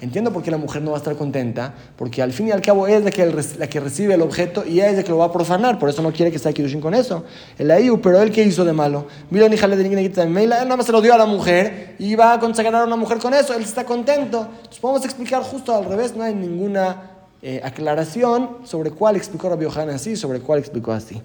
entiendo 0.00 0.32
por 0.32 0.42
qué 0.42 0.50
la 0.50 0.56
mujer 0.56 0.82
no 0.82 0.92
va 0.92 0.96
a 0.96 1.00
estar 1.00 1.16
contenta, 1.16 1.74
porque 1.96 2.22
al 2.22 2.32
fin 2.32 2.48
y 2.48 2.50
al 2.52 2.62
cabo 2.62 2.86
es 2.86 3.04
la 3.04 3.10
que, 3.10 3.26
la 3.58 3.66
que 3.66 3.80
recibe 3.80 4.14
el 4.14 4.22
objeto 4.22 4.64
y 4.66 4.80
es 4.80 4.96
la 4.96 5.02
que 5.02 5.10
lo 5.10 5.18
va 5.18 5.26
a 5.26 5.32
profanar, 5.32 5.78
por 5.78 5.88
eso 5.88 6.00
no 6.00 6.12
quiere 6.12 6.32
que 6.32 6.38
sea 6.38 6.52
Kiddushin 6.52 6.80
con 6.80 6.94
eso. 6.94 7.24
El 7.58 7.70
Aiu, 7.70 8.00
pero 8.00 8.22
él 8.22 8.30
que 8.30 8.42
hizo 8.42 8.64
de 8.64 8.72
malo, 8.72 9.06
él 9.30 10.48
nada 10.48 10.76
más 10.76 10.86
se 10.86 10.92
lo 10.92 11.02
dio 11.02 11.12
a 11.12 11.18
la 11.18 11.26
mujer 11.26 11.96
y 11.98 12.14
va 12.14 12.32
a 12.32 12.40
consagrar 12.40 12.82
a 12.82 12.84
una 12.84 12.96
mujer 12.96 13.18
con 13.18 13.34
eso, 13.34 13.52
él 13.54 13.62
está 13.62 13.84
contento. 13.84 14.48
Entonces 14.56 14.78
podemos 14.78 15.04
explicar 15.04 15.42
justo 15.50 15.74
al 15.74 15.84
revés, 15.84 16.14
no 16.16 16.22
hay 16.22 16.34
ninguna 16.34 17.10
eh, 17.42 17.60
aclaración 17.64 18.58
sobre 18.64 18.90
cuál 18.90 19.16
explicó 19.16 19.48
Rabbi 19.48 19.64
Yohanan 19.64 19.96
así, 19.96 20.16
sobre 20.16 20.40
cuál 20.40 20.58
explicó 20.58 20.92
así. 20.92 21.22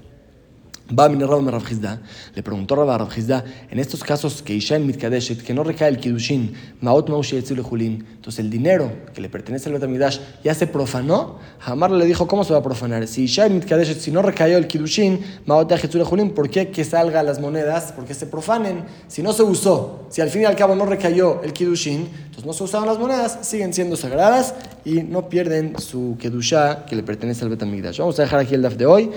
Va 0.87 1.05
a 1.05 1.09
le 1.09 2.43
preguntó 2.43 2.75
Rabba 2.75 2.99
Rabjizda, 2.99 3.43
en 3.71 3.79
estos 3.79 4.03
casos 4.03 4.43
que 4.43 4.53
Isha 4.53 4.75
en 4.75 4.85
Mitkadeshet, 4.85 5.41
que 5.41 5.51
no 5.51 5.63
recae 5.63 5.89
el 5.89 5.97
Kidushin, 5.97 6.53
Maot 6.81 7.09
Maushi 7.09 7.41
Julin, 7.41 8.05
entonces 8.07 8.37
el 8.37 8.51
dinero 8.51 8.91
que 9.11 9.19
le 9.19 9.27
pertenece 9.27 9.67
al 9.69 9.73
Betamidash 9.73 10.19
ya 10.43 10.53
se 10.53 10.67
profanó, 10.67 11.39
Hamar 11.65 11.89
le 11.89 12.05
dijo, 12.05 12.27
¿cómo 12.27 12.43
se 12.43 12.53
va 12.53 12.59
a 12.59 12.63
profanar? 12.63 13.07
Si 13.07 13.23
Isha 13.23 13.47
en 13.47 13.55
Mitkadeshet, 13.55 13.99
si 13.99 14.11
no 14.11 14.21
recayó 14.21 14.59
el 14.59 14.67
Kidushin, 14.67 15.21
Maot 15.47 15.73
Julin, 16.03 16.29
¿por 16.35 16.51
qué 16.51 16.69
que 16.69 16.83
salga 16.83 17.23
las 17.23 17.39
monedas? 17.39 17.91
Porque 17.91 18.13
se 18.13 18.27
profanen. 18.27 18.83
Si 19.07 19.23
no 19.23 19.33
se 19.33 19.41
usó, 19.41 20.05
si 20.11 20.21
al 20.21 20.29
fin 20.29 20.43
y 20.43 20.45
al 20.45 20.55
cabo 20.55 20.75
no 20.75 20.85
recayó 20.85 21.41
el 21.41 21.51
Kidushin, 21.51 22.07
entonces 22.25 22.45
no 22.45 22.53
se 22.53 22.63
usaron 22.63 22.87
las 22.87 22.99
monedas, 22.99 23.39
siguen 23.41 23.73
siendo 23.73 23.95
sagradas 23.95 24.53
y 24.83 25.01
no 25.01 25.29
pierden 25.29 25.79
su 25.79 26.15
Kedusha 26.19 26.85
que 26.85 26.95
le 26.95 27.01
pertenece 27.01 27.43
al 27.43 27.49
Betamidash. 27.49 27.97
Vamos 27.97 28.19
a 28.19 28.21
dejar 28.21 28.41
aquí 28.41 28.53
el 28.53 28.61
DAF 28.61 28.75
de 28.75 28.85
hoy, 28.85 29.09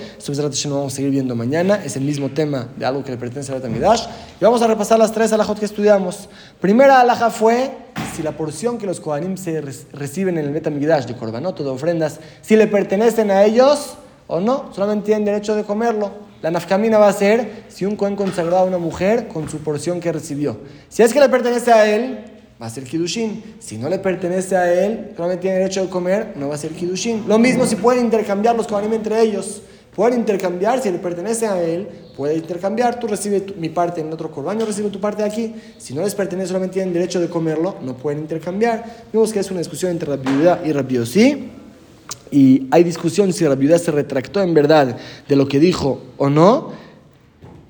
vamos 0.65 0.93
a 0.93 0.97
seguir 0.97 1.11
viendo 1.11 1.37
mañana 1.37 1.58
es 1.61 1.97
el 1.97 2.03
mismo 2.03 2.29
tema 2.31 2.68
de 2.77 2.87
algo 2.87 3.05
que 3.05 3.11
le 3.11 3.16
pertenece 3.16 3.53
al 3.53 3.61
Betamidash. 3.61 4.07
Y 4.40 4.44
vamos 4.44 4.62
a 4.62 4.66
repasar 4.66 4.99
las 4.99 5.12
tres 5.12 5.33
alajot 5.33 5.59
que 5.59 5.64
estudiamos. 5.64 6.29
Primera 6.61 7.01
alaja 7.01 7.31
fue 7.31 7.71
si 8.14 8.23
la 8.23 8.33
porción 8.33 8.79
que 8.79 8.87
los 8.87 9.01
Kohanim 9.01 9.37
se 9.37 9.61
reciben 9.92 10.38
en 10.38 10.47
el 10.47 10.53
Betamidash 10.53 11.07
de 11.07 11.14
Korbanot 11.14 11.61
o 11.61 11.64
de 11.64 11.71
ofrendas, 11.71 12.21
si 12.42 12.57
le 12.57 12.66
pertenecen 12.66 13.31
a 13.31 13.44
ellos 13.44 13.94
o 14.27 14.40
no, 14.40 14.73
solamente 14.75 15.07
tienen 15.07 15.25
derecho 15.25 15.55
de 15.55 15.64
comerlo. 15.64 16.11
La 16.42 16.51
nafkamina 16.51 16.99
va 16.99 17.09
a 17.09 17.12
ser 17.12 17.64
si 17.68 17.85
un 17.85 17.97
Kohen 17.97 18.14
consagró 18.14 18.59
a 18.59 18.64
una 18.64 18.79
mujer 18.79 19.27
con 19.29 19.49
su 19.49 19.59
porción 19.59 20.01
que 20.01 20.12
recibió. 20.12 20.59
Si 20.88 21.03
es 21.03 21.12
que 21.12 21.21
le 21.21 21.29
pertenece 21.29 21.73
a 21.73 21.87
él, 21.87 22.25
va 22.61 22.66
a 22.66 22.71
ser 22.71 22.85
Kidushin. 22.85 23.57
Si 23.59 23.79
no 23.79 23.88
le 23.88 23.99
pertenece 23.99 24.57
a 24.57 24.73
él, 24.73 25.12
solamente 25.16 25.42
tiene 25.42 25.59
derecho 25.59 25.83
de 25.83 25.88
comer, 25.88 26.35
no 26.37 26.49
va 26.49 26.55
a 26.55 26.59
ser 26.59 26.73
Kidushin. 26.73 27.25
Lo 27.27 27.38
mismo 27.38 27.66
si 27.66 27.77
pueden 27.77 28.05
intercambiar 28.05 28.55
los 28.55 28.66
Kohanim 28.66 28.92
entre 28.92 29.21
ellos. 29.21 29.62
Pueden 29.99 30.21
intercambiar, 30.21 30.81
si 30.81 30.93
le 30.93 30.99
pertenece 30.99 31.49
a 31.49 31.61
él, 31.61 31.89
puede 32.17 32.37
intercambiar, 32.37 33.01
tú 33.01 33.09
recibes 33.09 33.57
mi 33.57 33.69
parte 33.69 34.01
en 34.01 34.13
otro 34.13 34.31
corbaño, 34.31 34.65
recibo 34.65 34.91
tu 34.91 35.01
parte 35.01 35.25
aquí. 35.25 35.53
Si 35.77 35.93
no 35.93 36.03
les 36.03 36.15
pertenece, 36.15 36.47
solamente 36.47 36.75
tienen 36.75 36.95
derecho 36.95 37.21
de 37.21 37.29
comerlo, 37.29 37.75
no 37.83 37.97
pueden 37.97 38.21
intercambiar. 38.21 38.85
Vemos 39.13 39.33
que 39.33 39.41
es 39.41 39.51
una 39.51 39.59
discusión 39.59 39.91
entre 39.91 40.09
la 40.09 40.17
viuda 40.17 40.63
y 40.65 40.71
Rabiosí. 40.71 41.49
Y 42.31 42.69
hay 42.71 42.85
discusión 42.85 43.33
si 43.33 43.43
la 43.43 43.57
viuda 43.57 43.77
se 43.77 43.91
retractó 43.91 44.41
en 44.41 44.55
verdad 44.55 44.97
de 45.29 45.35
lo 45.35 45.49
que 45.49 45.59
dijo 45.59 46.01
o 46.17 46.31
no. 46.31 46.71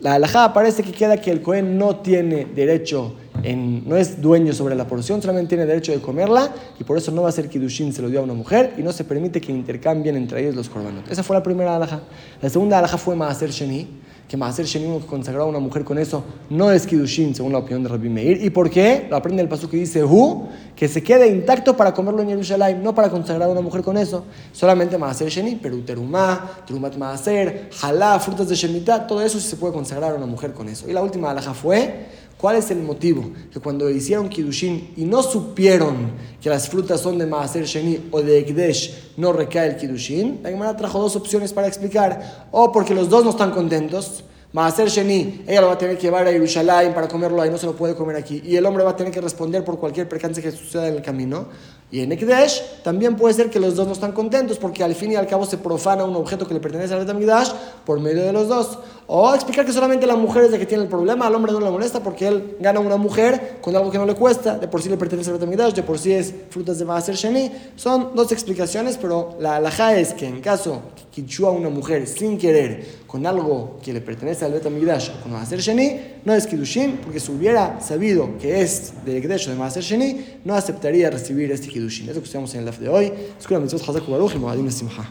La 0.00 0.12
alajada 0.12 0.52
parece 0.52 0.82
que 0.82 0.92
queda 0.92 1.16
que 1.16 1.30
el 1.30 1.40
Cohen 1.40 1.78
no 1.78 1.96
tiene 1.96 2.44
derecho 2.44 3.14
no 3.42 3.96
es 3.96 4.20
dueño 4.20 4.52
sobre 4.52 4.74
la 4.74 4.86
porción, 4.86 5.20
solamente 5.20 5.50
tiene 5.50 5.66
derecho 5.66 5.92
de 5.92 6.00
comerla 6.00 6.52
y 6.78 6.84
por 6.84 6.98
eso 6.98 7.10
no 7.12 7.22
va 7.22 7.28
a 7.28 7.32
ser 7.32 7.48
kidushin, 7.48 7.92
se 7.92 8.02
lo 8.02 8.08
dio 8.08 8.20
a 8.20 8.22
una 8.22 8.34
mujer 8.34 8.74
y 8.76 8.82
no 8.82 8.92
se 8.92 9.04
permite 9.04 9.40
que 9.40 9.52
intercambien 9.52 10.16
entre 10.16 10.40
ellos 10.40 10.54
los 10.54 10.68
korbanot. 10.68 11.10
Esa 11.10 11.22
fue 11.22 11.36
la 11.36 11.42
primera 11.42 11.76
alaja. 11.76 12.00
La 12.42 12.48
segunda 12.48 12.78
alaja 12.78 12.98
fue 12.98 13.14
Maaser 13.14 13.50
Sheni, 13.50 13.86
que 14.28 14.36
Maaser 14.36 14.66
Sheni, 14.66 14.86
uno 14.86 15.00
que 15.00 15.06
consagró 15.06 15.44
a 15.44 15.46
una 15.46 15.58
mujer 15.58 15.84
con 15.84 15.98
eso, 15.98 16.22
no 16.50 16.70
es 16.70 16.86
kidushin, 16.86 17.34
según 17.34 17.52
la 17.52 17.58
opinión 17.58 17.82
de 17.82 17.88
Rabbi 17.88 18.10
Meir. 18.10 18.44
¿Y 18.44 18.50
por 18.50 18.68
qué? 18.68 19.06
Lo 19.08 19.16
aprende 19.16 19.42
el 19.42 19.48
paso 19.48 19.70
que 19.70 19.78
dice 19.78 20.04
Hu, 20.04 20.48
que 20.76 20.86
se 20.86 21.02
quede 21.02 21.28
intacto 21.28 21.76
para 21.76 21.94
comerlo 21.94 22.20
en 22.22 22.28
Jerusalén, 22.28 22.82
no 22.82 22.94
para 22.94 23.08
consagrar 23.08 23.48
a 23.48 23.52
una 23.52 23.62
mujer 23.62 23.82
con 23.82 23.96
eso. 23.96 24.24
Solamente 24.52 24.98
Maaser 24.98 25.30
Sheni, 25.30 25.58
pero 25.62 25.78
terumá, 25.78 26.62
terumat 26.66 26.96
Maaser, 26.96 27.70
jalá, 27.72 28.18
frutas 28.20 28.48
de 28.48 28.54
Shemitah, 28.54 29.06
todo 29.06 29.22
eso 29.22 29.40
se 29.40 29.56
puede 29.56 29.72
consagrar 29.72 30.12
a 30.12 30.16
una 30.16 30.26
mujer 30.26 30.52
con 30.52 30.68
eso. 30.68 30.88
Y 30.88 30.92
la 30.92 31.02
última 31.02 31.30
alaja 31.30 31.54
fue 31.54 32.18
¿Cuál 32.38 32.56
es 32.56 32.70
el 32.70 32.78
motivo? 32.78 33.32
Que 33.52 33.58
cuando 33.58 33.90
hicieron 33.90 34.28
Kiddushin 34.28 34.94
y 34.96 35.04
no 35.04 35.24
supieron 35.24 36.12
que 36.40 36.48
las 36.48 36.68
frutas 36.68 37.00
son 37.00 37.18
de 37.18 37.26
Maaser 37.26 37.64
Sheni 37.64 38.08
o 38.12 38.22
de 38.22 38.38
Ekdesh, 38.38 39.14
no 39.16 39.32
recae 39.32 39.70
el 39.70 39.76
Kiddushin, 39.76 40.40
la 40.44 40.50
Gemara 40.50 40.76
trajo 40.76 41.00
dos 41.00 41.16
opciones 41.16 41.52
para 41.52 41.66
explicar. 41.66 42.46
O 42.52 42.70
porque 42.70 42.94
los 42.94 43.08
dos 43.08 43.24
no 43.24 43.30
están 43.30 43.50
contentos, 43.50 44.22
Maaser 44.52 44.88
Sheni, 44.88 45.42
ella 45.46 45.60
lo 45.60 45.66
va 45.66 45.74
a 45.74 45.78
tener 45.78 45.96
que 45.96 46.04
llevar 46.04 46.26
a 46.26 46.32
Yerushalayim 46.32 46.94
para 46.94 47.06
comerlo 47.06 47.42
ahí, 47.42 47.50
no 47.50 47.58
se 47.58 47.66
lo 47.66 47.76
puede 47.76 47.94
comer 47.94 48.16
aquí. 48.16 48.40
Y 48.42 48.56
el 48.56 48.64
hombre 48.64 48.82
va 48.82 48.92
a 48.92 48.96
tener 48.96 49.12
que 49.12 49.20
responder 49.20 49.62
por 49.62 49.78
cualquier 49.78 50.08
percance 50.08 50.40
que 50.40 50.50
suceda 50.50 50.88
en 50.88 50.94
el 50.94 51.02
camino. 51.02 51.48
Y 51.90 52.00
en 52.00 52.12
Ekdesh 52.12 52.82
también 52.82 53.16
puede 53.16 53.32
ser 53.34 53.48
que 53.48 53.58
los 53.58 53.74
dos 53.74 53.86
no 53.86 53.94
están 53.94 54.12
contentos 54.12 54.58
porque 54.58 54.84
al 54.84 54.94
fin 54.94 55.12
y 55.12 55.16
al 55.16 55.26
cabo 55.26 55.46
se 55.46 55.56
profana 55.56 56.04
un 56.04 56.16
objeto 56.16 56.46
que 56.46 56.52
le 56.52 56.60
pertenece 56.60 56.92
al 56.92 57.00
Betamigdash 57.00 57.50
por 57.86 57.98
medio 57.98 58.24
de 58.24 58.32
los 58.32 58.46
dos. 58.46 58.78
O 59.06 59.34
explicar 59.34 59.64
que 59.64 59.72
solamente 59.72 60.06
la 60.06 60.16
mujer 60.16 60.44
es 60.44 60.50
la 60.50 60.58
que 60.58 60.66
tiene 60.66 60.82
el 60.82 60.88
problema, 60.90 61.26
al 61.26 61.34
hombre 61.34 61.50
no 61.50 61.60
le 61.60 61.70
molesta 61.70 62.02
porque 62.02 62.28
él 62.28 62.56
gana 62.60 62.78
una 62.80 62.98
mujer 62.98 63.56
con 63.62 63.74
algo 63.74 63.90
que 63.90 63.96
no 63.96 64.04
le 64.04 64.14
cuesta, 64.14 64.58
de 64.58 64.68
por 64.68 64.82
sí 64.82 64.90
le 64.90 64.98
pertenece 64.98 65.30
al 65.30 65.38
Betamigdash, 65.38 65.72
de 65.72 65.82
por 65.82 65.98
sí 65.98 66.12
es 66.12 66.34
frutas 66.50 66.78
de 66.78 66.84
Maaser 66.84 67.14
Sheni. 67.14 67.50
Son 67.76 68.14
dos 68.14 68.32
explicaciones, 68.32 68.98
pero 68.98 69.36
la 69.40 69.56
alhaja 69.56 69.96
es 69.96 70.12
que 70.12 70.26
en 70.26 70.42
caso 70.42 70.82
que 71.10 71.24
a 71.44 71.50
una 71.50 71.70
mujer 71.70 72.06
sin 72.06 72.38
querer 72.38 72.86
con 73.08 73.26
algo 73.26 73.80
que 73.82 73.92
le 73.92 74.02
pertenece 74.02 74.44
al 74.44 74.52
Betamigdash 74.52 75.10
o 75.18 75.22
con 75.22 75.32
Maaser 75.32 75.60
Sheni, 75.60 75.98
no 76.26 76.34
es 76.34 76.46
Kiddushin, 76.46 76.98
porque 77.02 77.18
si 77.18 77.32
hubiera 77.32 77.80
sabido 77.80 78.36
que 78.38 78.60
es 78.60 78.92
de 79.04 79.16
Ekdesh 79.16 79.48
o 79.48 79.50
de 79.52 79.56
Maaser 79.56 79.82
Sheni, 79.82 80.24
no 80.44 80.54
aceptaría 80.54 81.10
recibir 81.10 81.50
este 81.50 81.68
Kiddushin. 81.68 82.10
Eso 82.10 82.20
que 82.20 82.26
estudiamos 82.26 82.52
en 82.52 82.60
el 82.60 82.66
DAF 82.66 82.78
de 82.78 82.88
hoy. 82.90 83.12
Escuela 83.38 83.60
mitzvot 83.60 83.82
Hazak 83.88 84.06
Baruch 84.06 84.34
y 84.34 84.38
Moadim 84.38 84.70
Simcha. 84.70 85.08